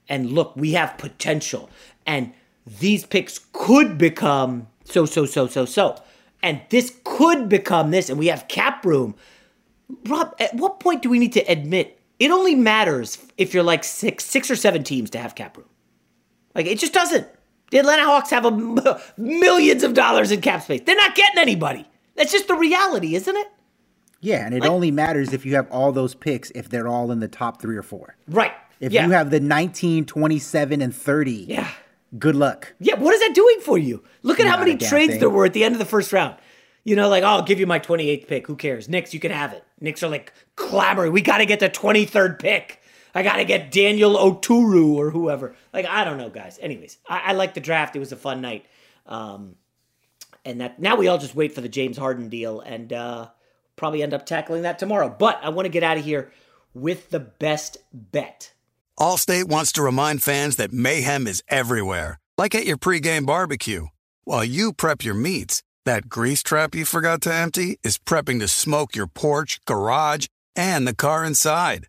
And 0.08 0.30
look, 0.30 0.54
we 0.56 0.72
have 0.72 0.98
potential. 0.98 1.68
And 2.06 2.32
these 2.64 3.04
picks 3.04 3.40
could 3.52 3.98
become 3.98 4.68
so, 4.84 5.04
so, 5.04 5.26
so, 5.26 5.48
so, 5.48 5.64
so. 5.64 6.00
And 6.42 6.60
this 6.70 6.96
could 7.02 7.48
become 7.48 7.90
this. 7.90 8.08
And 8.08 8.18
we 8.18 8.28
have 8.28 8.46
cap 8.46 8.84
room. 8.84 9.16
Rob, 10.06 10.34
at 10.38 10.54
what 10.54 10.80
point 10.80 11.02
do 11.02 11.10
we 11.10 11.18
need 11.18 11.32
to 11.32 11.40
admit 11.40 12.00
it 12.18 12.30
only 12.30 12.54
matters 12.54 13.18
if 13.36 13.52
you're 13.52 13.62
like 13.64 13.82
six, 13.82 14.24
six 14.24 14.50
or 14.50 14.56
seven 14.56 14.84
teams 14.84 15.10
to 15.10 15.18
have 15.18 15.34
cap 15.34 15.56
room? 15.56 15.68
Like 16.54 16.66
it 16.66 16.78
just 16.78 16.92
doesn't. 16.92 17.26
The 17.72 17.78
Atlanta 17.78 18.04
Hawks 18.04 18.28
have 18.30 18.44
a 18.44 19.00
millions 19.16 19.82
of 19.82 19.94
dollars 19.94 20.30
in 20.30 20.42
cap 20.42 20.62
space. 20.62 20.82
They're 20.85 20.94
not 20.94 21.14
getting 21.14 21.38
anybody. 21.38 21.87
That's 22.16 22.30
just 22.30 22.46
the 22.46 22.54
reality, 22.54 23.14
isn't 23.14 23.35
it? 23.35 23.48
yeah, 24.20 24.44
and 24.46 24.54
it 24.54 24.64
only 24.64 24.90
matters 24.92 25.32
if 25.32 25.44
you 25.46 25.54
have 25.56 25.68
all 25.72 25.90
those 25.90 26.14
picks 26.14 26.50
if 26.52 26.68
they're 26.68 26.87
all 26.87 27.11
in 27.11 27.18
the 27.20 27.26
top 27.28 27.61
three 27.61 27.76
or 27.76 27.82
four. 27.82 28.14
Right. 28.28 28.52
If 28.78 28.92
yeah. 28.92 29.06
you 29.06 29.12
have 29.12 29.30
the 29.30 29.40
19, 29.40 30.04
27, 30.04 30.80
and 30.82 30.94
30, 30.94 31.32
Yeah. 31.48 31.68
good 32.18 32.37
luck. 32.37 32.72
Yeah, 32.78 32.96
what 32.96 33.14
is 33.14 33.20
that 33.20 33.35
doing 33.35 33.61
for 33.61 33.78
you? 33.78 34.04
Look 34.22 34.38
at 34.38 34.46
how 34.46 34.58
many 34.58 34.76
trades 34.76 35.12
thing. 35.12 35.20
there 35.20 35.30
were 35.30 35.46
at 35.46 35.54
the 35.54 35.64
end 35.64 35.74
of 35.74 35.78
the 35.78 35.85
first 35.87 36.12
round. 36.12 36.37
You 36.85 36.94
know, 36.94 37.08
like, 37.08 37.22
oh, 37.24 37.28
I'll 37.28 37.42
give 37.42 37.58
you 37.58 37.66
my 37.66 37.78
28th 37.78 38.26
pick. 38.28 38.46
Who 38.46 38.54
cares? 38.54 38.88
Knicks, 38.88 39.14
you 39.14 39.18
can 39.20 39.30
have 39.32 39.52
it. 39.54 39.64
Knicks 39.80 40.02
are 40.02 40.08
like 40.11 40.32
clamoring. 40.56 41.12
We 41.12 41.22
got 41.22 41.38
to 41.38 41.46
get 41.46 41.58
the 41.61 41.70
23rd 41.70 42.38
pick. 42.38 42.82
I 43.14 43.22
got 43.22 43.37
to 43.37 43.44
get 43.44 43.70
Daniel 43.70 44.16
Oturu 44.16 44.94
or 44.94 45.11
whoever. 45.11 45.55
Like, 45.72 45.87
I 45.87 46.05
don't 46.05 46.18
know, 46.18 46.31
guys. 46.31 46.59
Anyways, 46.61 46.98
I, 47.09 47.20
I 47.27 47.33
like 47.33 47.55
the 47.55 47.61
draft. 47.61 47.96
It 47.96 48.01
was 48.01 48.12
a 48.12 48.16
fun 48.16 48.40
night. 48.40 48.66
Um, 49.07 49.57
and 50.44 50.61
that 50.61 50.81
now 50.81 50.96
we 50.96 51.09
all 51.09 51.18
just 51.18 51.35
wait 51.35 51.53
for 51.53 51.61
the 51.61 51.68
James 51.68 51.96
Harden 51.96 52.29
deal 52.29 52.61
and 52.61 52.92
uh, 52.92 53.29
probably 53.77 54.03
end 54.03 54.14
up 54.14 54.27
tackling 54.27 54.62
that 54.62 54.79
tomorrow. 54.79 55.14
But 55.16 55.40
I 55.42 55.51
want 55.51 55.66
to 55.66 55.70
get 55.70 55.83
out 55.83 55.98
of 55.98 56.05
here 56.05 56.33
with 56.75 57.11
the 57.11 57.20
best 57.20 57.79
bet. 57.92 58.53
Allstate 58.98 59.44
wants 59.44 59.72
to 59.72 59.83
remind 59.83 60.22
fans 60.22 60.57
that 60.57 60.72
mayhem 60.72 61.27
is 61.27 61.42
everywhere, 61.48 62.18
like 62.37 62.55
at 62.55 62.66
your 62.66 62.79
pregame 62.79 63.27
barbecue. 63.27 63.87
While 64.25 64.44
you 64.44 64.72
prep 64.72 65.05
your 65.05 65.14
meats, 65.14 65.62
that 65.85 66.09
grease 66.09 66.42
trap 66.42 66.75
you 66.75 66.85
forgot 66.85 67.20
to 67.22 67.35
empty 67.35 67.79
is 67.83 67.98
prepping 67.98 68.38
to 68.40 68.48
smoke 68.48 68.94
your 68.94 69.07
porch, 69.07 69.61
garage, 69.64 70.27
and 70.55 70.87
the 70.87 70.94
car 70.94 71.25
inside. 71.25 71.88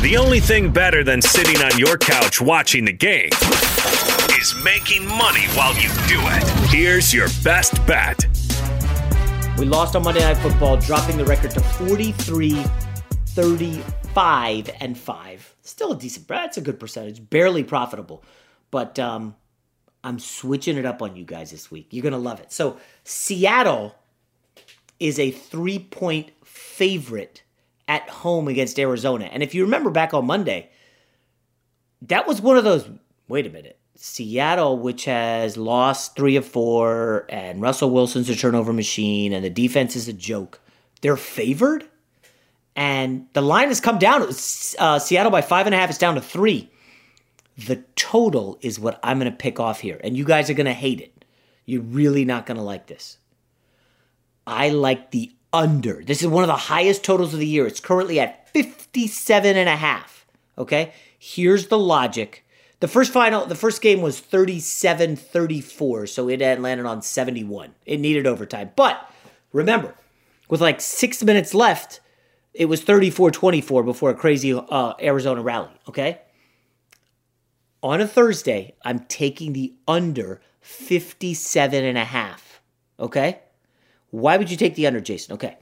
The 0.00 0.16
only 0.16 0.38
thing 0.38 0.70
better 0.70 1.02
than 1.02 1.20
sitting 1.20 1.60
on 1.60 1.76
your 1.76 1.98
couch 1.98 2.40
watching 2.40 2.84
the 2.84 2.92
game 2.92 3.30
is 4.38 4.54
making 4.62 5.04
money 5.08 5.46
while 5.54 5.74
you 5.74 5.88
do 6.06 6.20
it. 6.20 6.70
Here's 6.70 7.12
your 7.12 7.26
best 7.42 7.84
bet. 7.84 8.24
We 9.58 9.64
lost 9.64 9.96
on 9.96 10.04
Monday 10.04 10.20
Night 10.20 10.36
Football, 10.36 10.76
dropping 10.76 11.16
the 11.16 11.24
record 11.24 11.50
to 11.50 11.60
43 11.60 12.62
35 13.26 14.70
and 14.80 14.96
5. 14.96 15.54
Still 15.62 15.92
a 15.92 15.98
decent, 15.98 16.28
that's 16.28 16.56
a 16.56 16.60
good 16.60 16.78
percentage. 16.78 17.28
Barely 17.28 17.64
profitable. 17.64 18.22
But 18.70 19.00
um, 19.00 19.34
I'm 20.04 20.20
switching 20.20 20.76
it 20.76 20.86
up 20.86 21.02
on 21.02 21.16
you 21.16 21.24
guys 21.24 21.50
this 21.50 21.72
week. 21.72 21.88
You're 21.90 22.04
going 22.04 22.12
to 22.12 22.18
love 22.18 22.38
it. 22.38 22.52
So, 22.52 22.78
Seattle 23.02 23.96
is 25.00 25.18
a 25.18 25.32
three 25.32 25.80
point 25.80 26.30
favorite 26.44 27.42
at 27.88 28.08
home 28.08 28.46
against 28.46 28.78
Arizona. 28.78 29.24
And 29.24 29.42
if 29.42 29.54
you 29.54 29.64
remember 29.64 29.90
back 29.90 30.14
on 30.14 30.26
Monday, 30.26 30.70
that 32.02 32.26
was 32.26 32.40
one 32.40 32.56
of 32.56 32.64
those. 32.64 32.88
Wait 33.26 33.46
a 33.46 33.50
minute. 33.50 33.78
Seattle, 33.96 34.78
which 34.78 35.06
has 35.06 35.56
lost 35.56 36.14
three 36.14 36.36
of 36.36 36.46
four, 36.46 37.26
and 37.28 37.60
Russell 37.60 37.90
Wilson's 37.90 38.28
a 38.28 38.36
turnover 38.36 38.72
machine, 38.72 39.32
and 39.32 39.44
the 39.44 39.50
defense 39.50 39.96
is 39.96 40.06
a 40.06 40.12
joke. 40.12 40.60
They're 41.00 41.16
favored, 41.16 41.84
and 42.76 43.26
the 43.32 43.42
line 43.42 43.68
has 43.68 43.80
come 43.80 43.98
down. 43.98 44.22
It 44.22 44.28
was 44.28 44.76
uh, 44.78 45.00
Seattle 45.00 45.32
by 45.32 45.40
five 45.40 45.66
and 45.66 45.74
a 45.74 45.78
half. 45.78 45.90
It's 45.90 45.98
down 45.98 46.14
to 46.14 46.20
three. 46.20 46.70
The 47.66 47.82
total 47.96 48.56
is 48.60 48.78
what 48.78 49.00
I'm 49.02 49.18
going 49.18 49.32
to 49.32 49.36
pick 49.36 49.58
off 49.58 49.80
here, 49.80 50.00
and 50.04 50.16
you 50.16 50.24
guys 50.24 50.48
are 50.48 50.54
going 50.54 50.66
to 50.66 50.72
hate 50.72 51.00
it. 51.00 51.24
You're 51.66 51.82
really 51.82 52.24
not 52.24 52.46
going 52.46 52.56
to 52.56 52.62
like 52.62 52.86
this. 52.86 53.18
I 54.46 54.68
like 54.68 55.10
the 55.10 55.32
under. 55.58 56.04
This 56.04 56.22
is 56.22 56.28
one 56.28 56.44
of 56.44 56.48
the 56.48 56.54
highest 56.54 57.02
totals 57.02 57.34
of 57.34 57.40
the 57.40 57.46
year. 57.46 57.66
It's 57.66 57.80
currently 57.80 58.20
at 58.20 58.48
57 58.50 59.56
and 59.56 59.68
a 59.68 59.76
half. 59.76 60.24
Okay? 60.56 60.92
Here's 61.18 61.66
the 61.66 61.78
logic. 61.78 62.46
The 62.78 62.86
first 62.86 63.12
final, 63.12 63.44
the 63.44 63.56
first 63.56 63.82
game 63.82 64.00
was 64.00 64.20
37-34, 64.20 66.08
so 66.08 66.28
it 66.28 66.40
had 66.40 66.60
landed 66.60 66.86
on 66.86 67.02
71. 67.02 67.74
It 67.84 67.98
needed 67.98 68.24
overtime. 68.24 68.70
But 68.76 69.10
remember, 69.52 69.96
with 70.48 70.60
like 70.60 70.80
6 70.80 71.24
minutes 71.24 71.54
left, 71.54 72.00
it 72.54 72.66
was 72.66 72.84
34-24 72.84 73.84
before 73.84 74.10
a 74.10 74.14
crazy 74.14 74.54
uh, 74.54 74.94
Arizona 75.00 75.42
rally, 75.42 75.72
okay? 75.88 76.20
On 77.82 78.00
a 78.00 78.06
Thursday, 78.06 78.76
I'm 78.82 79.00
taking 79.00 79.54
the 79.54 79.74
under 79.88 80.40
57 80.60 81.84
and 81.84 81.98
a 81.98 82.04
half, 82.04 82.60
okay? 83.00 83.40
Why 84.10 84.36
would 84.36 84.50
you 84.50 84.56
take 84.56 84.74
the 84.74 84.86
under, 84.86 85.00
Jason? 85.00 85.34
Okay. 85.34 85.56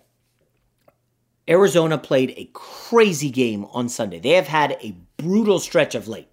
Arizona 1.48 1.98
played 1.98 2.34
a 2.36 2.50
crazy 2.52 3.30
game 3.30 3.64
on 3.66 3.88
Sunday. 3.88 4.18
They 4.18 4.30
have 4.30 4.48
had 4.48 4.78
a 4.82 4.96
brutal 5.16 5.58
stretch 5.58 5.94
of 5.94 6.08
late 6.08 6.28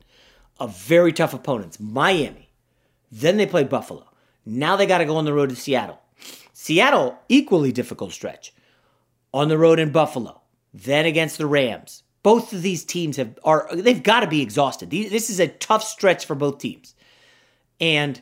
of 0.59 0.77
very 0.77 1.11
tough 1.11 1.33
opponents. 1.33 1.79
Miami. 1.79 2.49
Then 3.11 3.37
they 3.37 3.45
played 3.45 3.69
Buffalo. 3.69 4.09
Now 4.45 4.75
they 4.75 4.85
got 4.85 4.99
to 4.99 5.05
go 5.05 5.17
on 5.17 5.25
the 5.25 5.33
road 5.33 5.49
to 5.49 5.55
Seattle. 5.55 5.99
Seattle, 6.53 7.19
equally 7.29 7.71
difficult 7.71 8.11
stretch. 8.11 8.53
On 9.33 9.49
the 9.49 9.57
road 9.57 9.79
in 9.79 9.91
Buffalo. 9.91 10.41
Then 10.73 11.05
against 11.05 11.37
the 11.37 11.45
Rams. 11.45 12.03
Both 12.23 12.53
of 12.53 12.61
these 12.61 12.85
teams 12.85 13.17
have 13.17 13.37
are 13.43 13.67
they've 13.73 14.01
got 14.01 14.21
to 14.21 14.27
be 14.27 14.41
exhausted. 14.41 14.89
This 14.89 15.29
is 15.29 15.39
a 15.39 15.47
tough 15.47 15.83
stretch 15.83 16.25
for 16.25 16.35
both 16.35 16.59
teams. 16.59 16.95
And 17.81 18.21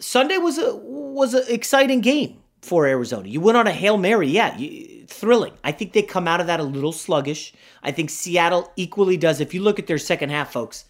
Sunday 0.00 0.36
was 0.36 0.58
a 0.58 0.76
was 0.76 1.34
an 1.34 1.44
exciting 1.48 2.00
game 2.00 2.38
for 2.62 2.86
Arizona. 2.86 3.28
You 3.28 3.40
went 3.40 3.58
on 3.58 3.66
a 3.66 3.72
hail 3.72 3.98
mary, 3.98 4.28
yeah, 4.28 4.56
you, 4.56 5.06
thrilling. 5.06 5.54
I 5.64 5.72
think 5.72 5.92
they 5.92 6.02
come 6.02 6.28
out 6.28 6.40
of 6.40 6.46
that 6.46 6.60
a 6.60 6.64
little 6.64 6.92
sluggish. 6.92 7.52
I 7.82 7.90
think 7.90 8.10
Seattle 8.10 8.72
equally 8.76 9.16
does. 9.16 9.40
If 9.40 9.54
you 9.54 9.62
look 9.62 9.78
at 9.78 9.86
their 9.86 9.98
second 9.98 10.30
half, 10.30 10.52
folks, 10.52 10.84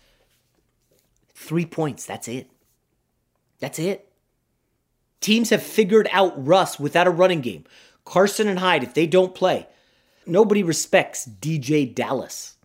three 1.34 1.66
points. 1.66 2.04
That's 2.04 2.28
it. 2.28 2.50
That's 3.60 3.78
it. 3.78 4.10
Teams 5.20 5.50
have 5.50 5.62
figured 5.62 6.08
out 6.12 6.46
Russ 6.46 6.78
without 6.78 7.06
a 7.06 7.10
running 7.10 7.40
game. 7.40 7.64
Carson 8.04 8.48
and 8.48 8.58
Hyde, 8.58 8.84
if 8.84 8.94
they 8.94 9.06
don't 9.06 9.34
play, 9.34 9.66
nobody 10.26 10.62
respects 10.62 11.28
DeeJay 11.40 11.94
Dallas. 11.94 12.57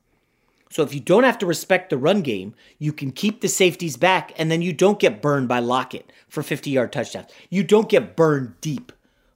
So 0.73 0.81
if 0.81 0.91
you 0.91 0.99
don't 0.99 1.23
have 1.23 1.37
to 1.37 1.45
respect 1.45 1.91
the 1.91 1.99
run 1.99 2.23
game, 2.23 2.55
you 2.79 2.93
can 2.93 3.11
keep 3.11 3.41
the 3.41 3.47
safeties 3.47 3.95
back 3.95 4.33
and 4.37 4.49
then 4.49 4.63
you 4.63 4.73
don't 4.73 4.97
get 4.97 5.21
burned 5.21 5.47
by 5.47 5.59
Lockett 5.59 6.11
for 6.27 6.41
50 6.41 6.71
yard 6.71 6.91
touchdowns. 6.91 7.29
You 7.51 7.63
don't 7.63 7.87
get 7.87 8.15
burned 8.15 8.59
deep 8.59 8.91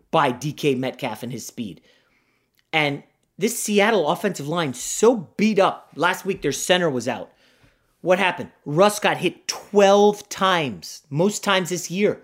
by 0.10 0.32
DK 0.32 0.76
Metcalf 0.80 1.22
and 1.22 1.32
his 1.32 1.46
speed. 1.46 1.80
And 2.74 3.04
this 3.38 3.62
Seattle 3.62 4.10
offensive 4.10 4.48
line 4.48 4.74
so 4.74 5.30
beat 5.38 5.60
up. 5.60 5.92
Last 5.96 6.26
week 6.26 6.42
their 6.42 6.52
center 6.52 6.90
was 6.90 7.08
out. 7.08 7.32
What 8.02 8.18
happened? 8.18 8.50
Russ 8.66 9.00
got 9.00 9.18
hit 9.18 9.48
12 9.48 10.28
times, 10.30 11.04
most 11.12 11.44
times 11.44 11.70
this 11.70 11.92
year. 11.92 12.20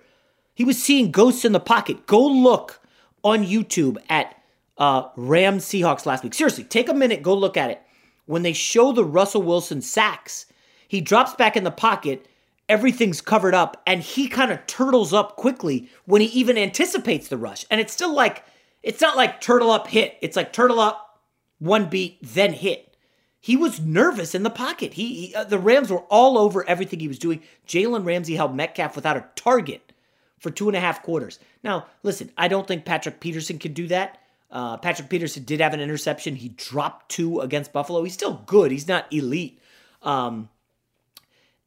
He 0.56 0.64
was 0.64 0.82
seeing 0.82 1.12
ghosts 1.12 1.46
in 1.46 1.52
the 1.52 1.60
pocket. 1.60 2.08
Go 2.08 2.26
look 2.26 2.82
on 3.24 3.46
YouTube 3.46 3.98
at 4.10 4.42
uh, 4.80 5.10
Rams 5.16 5.66
Seahawks 5.66 6.08
last 6.08 6.24
week. 6.24 6.34
Seriously, 6.34 6.64
take 6.64 6.90
a 6.90 6.96
minute, 6.96 7.22
go 7.22 7.36
look 7.36 7.58
at 7.58 7.70
it 7.70 7.80
when 8.26 8.44
they 8.44 8.54
show 8.54 8.92
the 8.92 9.04
Russell 9.06 9.42
Wilson 9.42 9.82
sacks, 9.82 10.46
he 10.88 11.02
drops 11.02 11.34
back 11.36 11.58
in 11.58 11.64
the 11.64 11.72
pocket. 11.72 12.28
everything's 12.70 13.22
covered 13.22 13.54
up 13.54 13.82
and 13.86 14.02
he 14.02 14.28
kind 14.28 14.52
of 14.52 14.66
turtles 14.68 15.14
up 15.14 15.36
quickly 15.36 15.90
when 16.06 16.22
he 16.22 16.28
even 16.28 16.58
anticipates 16.58 17.28
the 17.28 17.38
rush. 17.38 17.66
And 17.70 17.82
it's 17.82 17.94
still 17.94 18.14
like, 18.14 18.44
it's 18.82 19.02
not 19.02 19.18
like 19.18 19.42
turtle 19.42 19.72
up 19.72 19.88
hit. 19.88 20.18
It's 20.22 20.36
like 20.36 20.54
turtle 20.54 20.80
up, 20.80 21.20
one 21.60 21.90
beat, 21.90 22.18
then 22.22 22.54
hit. 22.54 22.96
He 23.40 23.58
was 23.58 23.82
nervous 23.82 24.34
in 24.34 24.44
the 24.44 24.50
pocket. 24.50 24.94
He, 24.94 25.28
he 25.28 25.36
uh, 25.36 25.44
the 25.44 25.60
Rams 25.60 25.92
were 25.92 26.04
all 26.10 26.38
over 26.38 26.68
everything 26.68 27.02
he 27.02 27.10
was 27.10 27.20
doing. 27.20 27.42
Jalen 27.68 28.06
Ramsey 28.06 28.36
held 28.36 28.56
Metcalf 28.56 28.96
without 28.96 29.18
a 29.18 29.26
target 29.36 29.92
for 30.40 30.50
two 30.50 30.70
and 30.70 30.78
a 30.78 30.80
half 30.80 31.04
quarters. 31.04 31.40
Now, 31.62 31.88
listen, 32.04 32.32
I 32.38 32.48
don't 32.48 32.66
think 32.66 32.86
Patrick 32.86 33.20
Peterson 33.20 33.60
can 33.60 33.74
do 33.74 33.88
that. 33.88 34.20
Uh, 34.54 34.78
Patrick 34.78 35.10
Peterson 35.10 35.44
did 35.44 35.60
have 35.60 35.74
an 35.74 35.82
interception. 35.82 36.36
He 36.36 36.50
dropped 36.50 37.10
two 37.10 37.40
against 37.40 37.74
Buffalo. 37.74 38.04
He's 38.04 38.14
still 38.14 38.44
good. 38.46 38.72
He's 38.72 38.88
not 38.88 39.12
elite. 39.12 39.60
Um, 40.04 40.48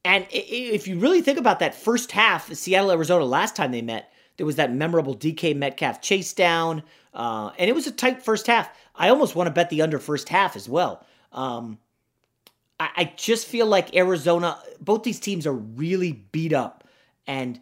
and 0.04 0.24
if 0.30 0.86
you 0.86 1.00
really 1.00 1.20
think 1.20 1.36
about 1.36 1.58
that 1.58 1.74
first 1.74 2.12
half, 2.12 2.52
Seattle, 2.54 2.92
Arizona, 2.92 3.24
last 3.24 3.56
time 3.56 3.72
they 3.72 3.82
met, 3.82 4.12
there 4.36 4.46
was 4.46 4.54
that 4.54 4.72
memorable 4.72 5.16
DK 5.16 5.56
Metcalf 5.56 6.00
chase 6.00 6.32
down, 6.32 6.84
uh, 7.12 7.50
and 7.58 7.68
it 7.68 7.72
was 7.72 7.88
a 7.88 7.90
tight 7.90 8.22
first 8.22 8.46
half. 8.46 8.70
I 8.94 9.08
almost 9.08 9.34
want 9.34 9.48
to 9.48 9.52
bet 9.52 9.68
the 9.68 9.82
under 9.82 9.98
first 9.98 10.28
half 10.28 10.54
as 10.54 10.68
well. 10.68 11.04
Um, 11.32 11.78
I, 12.78 12.90
I 12.96 13.12
just 13.16 13.48
feel 13.48 13.66
like 13.66 13.96
Arizona, 13.96 14.58
both 14.80 15.02
these 15.02 15.18
teams 15.18 15.44
are 15.44 15.52
really 15.52 16.12
beat 16.12 16.52
up. 16.52 16.84
And 17.26 17.58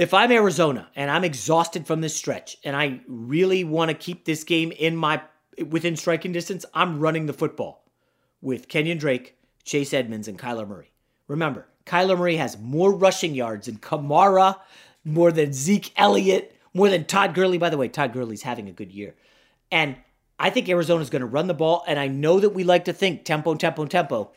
if 0.00 0.14
I'm 0.14 0.32
Arizona 0.32 0.88
and 0.96 1.10
I'm 1.10 1.24
exhausted 1.24 1.86
from 1.86 2.00
this 2.00 2.16
stretch 2.16 2.56
and 2.64 2.74
I 2.74 3.00
really 3.06 3.64
want 3.64 3.90
to 3.90 3.94
keep 3.94 4.24
this 4.24 4.44
game 4.44 4.72
in 4.72 4.96
my 4.96 5.20
within 5.68 5.94
striking 5.94 6.32
distance, 6.32 6.64
I'm 6.72 7.00
running 7.00 7.26
the 7.26 7.34
football 7.34 7.84
with 8.40 8.66
Kenyan 8.66 8.98
Drake, 8.98 9.36
Chase 9.62 9.92
Edmonds, 9.92 10.26
and 10.26 10.38
Kyler 10.38 10.66
Murray. 10.66 10.90
Remember, 11.28 11.66
Kyler 11.84 12.16
Murray 12.16 12.36
has 12.36 12.58
more 12.58 12.90
rushing 12.94 13.34
yards 13.34 13.66
than 13.66 13.76
Kamara, 13.76 14.56
more 15.04 15.30
than 15.30 15.52
Zeke 15.52 15.92
Elliott, 15.96 16.56
more 16.72 16.88
than 16.88 17.04
Todd 17.04 17.34
Gurley. 17.34 17.58
By 17.58 17.68
the 17.68 17.76
way, 17.76 17.88
Todd 17.88 18.14
Gurley's 18.14 18.42
having 18.42 18.70
a 18.70 18.72
good 18.72 18.92
year. 18.92 19.14
And 19.70 19.96
I 20.38 20.48
think 20.48 20.66
Arizona's 20.70 21.10
going 21.10 21.20
to 21.20 21.26
run 21.26 21.46
the 21.46 21.52
ball. 21.52 21.84
And 21.86 21.98
I 21.98 22.08
know 22.08 22.40
that 22.40 22.54
we 22.54 22.64
like 22.64 22.86
to 22.86 22.94
think 22.94 23.26
tempo, 23.26 23.54
tempo, 23.54 23.84
tempo. 23.84 24.32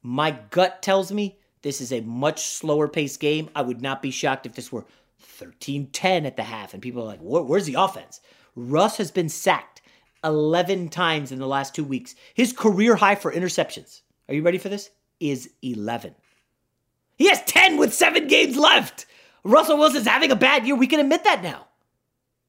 My 0.00 0.30
gut 0.30 0.80
tells 0.80 1.10
me 1.10 1.40
this 1.66 1.80
is 1.80 1.92
a 1.92 2.00
much 2.02 2.46
slower 2.46 2.86
paced 2.86 3.18
game. 3.18 3.50
I 3.56 3.62
would 3.62 3.82
not 3.82 4.00
be 4.00 4.12
shocked 4.12 4.46
if 4.46 4.54
this 4.54 4.70
were 4.70 4.86
13 5.18 5.88
10 5.88 6.24
at 6.24 6.36
the 6.36 6.44
half 6.44 6.72
and 6.72 6.82
people 6.82 7.02
are 7.02 7.06
like, 7.06 7.18
where's 7.20 7.66
the 7.66 7.74
offense? 7.74 8.20
Russ 8.54 8.98
has 8.98 9.10
been 9.10 9.28
sacked 9.28 9.82
11 10.22 10.90
times 10.90 11.32
in 11.32 11.40
the 11.40 11.46
last 11.46 11.74
two 11.74 11.82
weeks. 11.82 12.14
His 12.34 12.52
career 12.52 12.94
high 12.94 13.16
for 13.16 13.32
interceptions. 13.32 14.02
Are 14.28 14.34
you 14.34 14.42
ready 14.42 14.58
for 14.58 14.68
this? 14.68 14.90
is 15.18 15.50
11. 15.62 16.14
He 17.16 17.28
has 17.28 17.42
10 17.44 17.78
with 17.78 17.94
seven 17.94 18.28
games 18.28 18.56
left. 18.56 19.06
Russell 19.42 19.78
Wilson's 19.78 20.06
having 20.06 20.30
a 20.30 20.36
bad 20.36 20.66
year. 20.66 20.76
We 20.76 20.86
can 20.86 21.00
admit 21.00 21.24
that 21.24 21.42
now. 21.42 21.66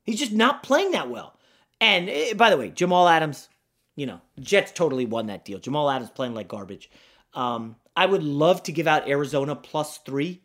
He's 0.03 0.20
just 0.20 0.34
not 0.34 0.63
playing 0.63 0.91
that 0.91 1.09
well. 1.09 1.34
And 1.80 2.09
uh, 2.09 2.36
by 2.36 2.49
the 2.49 2.57
way, 2.57 2.70
Jamal 2.70 3.07
Adams, 3.07 3.49
you 3.95 4.05
know, 4.05 4.22
Jets 4.39 4.72
totally 4.72 5.05
won 5.05 5.28
that 5.28 5.45
deal. 5.45 5.59
Jamal 5.59 5.89
Adams 5.89 6.11
playing 6.11 6.34
like 6.34 6.47
garbage. 6.47 6.91
Um, 7.34 7.78
I 7.98 8.06
would 8.06 8.22
love 8.22 8.62
to 8.64 8.72
give 8.72 8.86
out 8.86 9.10
Arizona 9.10 9.56
plus 9.56 9.98
three, 9.98 10.43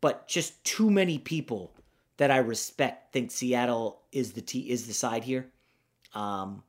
but 0.00 0.26
just 0.26 0.64
too 0.64 0.88
many 0.88 1.18
people 1.18 1.70
that 2.16 2.30
I 2.30 2.38
respect 2.38 3.12
think 3.12 3.30
Seattle 3.30 4.00
is 4.10 4.32
the 4.32 4.40
t- 4.40 4.70
is 4.70 4.86
the 4.86 4.94
side 4.94 5.22
here. 5.22 5.50
Um, 6.14 6.62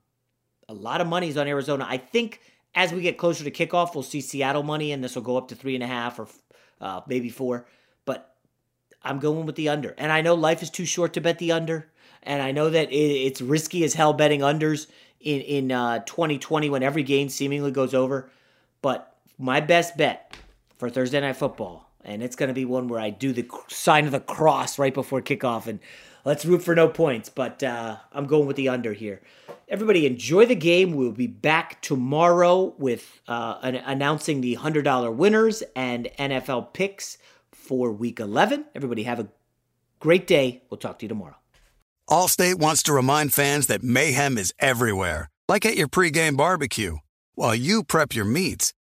a 0.67 0.73
lot 0.73 0.99
of 0.99 1.07
money 1.07 1.29
is 1.29 1.37
on 1.37 1.47
Arizona. 1.47 1.87
I 1.87 1.95
think 1.95 2.41
as 2.75 2.91
we 2.91 2.99
get 2.99 3.17
closer 3.17 3.45
to 3.45 3.51
kickoff, 3.51 3.95
we'll 3.95 4.03
see 4.03 4.19
Seattle 4.19 4.61
money, 4.63 4.91
and 4.91 5.01
this 5.01 5.15
will 5.15 5.21
go 5.21 5.37
up 5.37 5.47
to 5.47 5.55
three 5.55 5.73
and 5.73 5.83
a 5.83 5.87
half 5.87 6.19
or 6.19 6.27
uh, 6.81 6.99
maybe 7.07 7.29
four. 7.29 7.65
But 8.03 8.35
I'm 9.01 9.19
going 9.19 9.45
with 9.45 9.55
the 9.55 9.69
under, 9.69 9.95
and 9.97 10.11
I 10.11 10.19
know 10.19 10.35
life 10.35 10.61
is 10.61 10.69
too 10.69 10.85
short 10.85 11.13
to 11.13 11.21
bet 11.21 11.39
the 11.39 11.53
under, 11.53 11.89
and 12.23 12.41
I 12.41 12.51
know 12.51 12.69
that 12.69 12.91
it, 12.91 12.93
it's 12.93 13.39
risky 13.39 13.85
as 13.85 13.93
hell 13.93 14.11
betting 14.11 14.41
unders 14.41 14.87
in 15.21 15.39
in 15.39 15.71
uh, 15.71 15.99
2020 15.99 16.69
when 16.69 16.83
every 16.83 17.03
game 17.03 17.29
seemingly 17.29 17.71
goes 17.71 17.93
over. 17.93 18.29
But 18.81 19.14
my 19.37 19.59
best 19.59 19.97
bet 19.97 20.35
for 20.77 20.89
Thursday 20.89 21.19
night 21.19 21.35
football, 21.35 21.89
and 22.03 22.21
it's 22.23 22.35
going 22.35 22.47
to 22.47 22.53
be 22.53 22.65
one 22.65 22.87
where 22.87 22.99
I 22.99 23.09
do 23.09 23.33
the 23.33 23.47
sign 23.67 24.05
of 24.05 24.11
the 24.11 24.19
cross 24.19 24.77
right 24.79 24.93
before 24.93 25.21
kickoff, 25.21 25.67
and 25.67 25.79
let's 26.23 26.45
root 26.45 26.63
for 26.63 26.75
no 26.75 26.87
points. 26.87 27.29
But 27.29 27.63
uh, 27.63 27.97
I'm 28.11 28.25
going 28.25 28.47
with 28.47 28.57
the 28.57 28.69
under 28.69 28.93
here. 28.93 29.21
Everybody 29.67 30.05
enjoy 30.05 30.45
the 30.45 30.55
game. 30.55 30.93
We'll 30.93 31.11
be 31.11 31.27
back 31.27 31.81
tomorrow 31.81 32.75
with 32.77 33.21
uh, 33.27 33.57
an, 33.63 33.75
announcing 33.75 34.41
the 34.41 34.57
$100 34.57 35.15
winners 35.15 35.63
and 35.75 36.09
NFL 36.19 36.73
picks 36.73 37.17
for 37.51 37.91
week 37.91 38.19
11. 38.19 38.65
Everybody 38.75 39.03
have 39.03 39.19
a 39.19 39.27
great 39.99 40.27
day. 40.27 40.61
We'll 40.69 40.77
talk 40.77 40.99
to 40.99 41.05
you 41.05 41.09
tomorrow. 41.09 41.35
Allstate 42.07 42.55
wants 42.55 42.83
to 42.83 42.93
remind 42.93 43.33
fans 43.33 43.65
that 43.67 43.81
mayhem 43.81 44.37
is 44.37 44.53
everywhere, 44.59 45.31
like 45.47 45.65
at 45.65 45.75
your 45.75 45.87
pregame 45.87 46.37
barbecue. 46.37 46.97
While 47.33 47.55
you 47.55 47.83
prep 47.83 48.13
your 48.13 48.25
meats, 48.25 48.71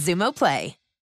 Xumo 0.00 0.32
Play. 0.32 0.79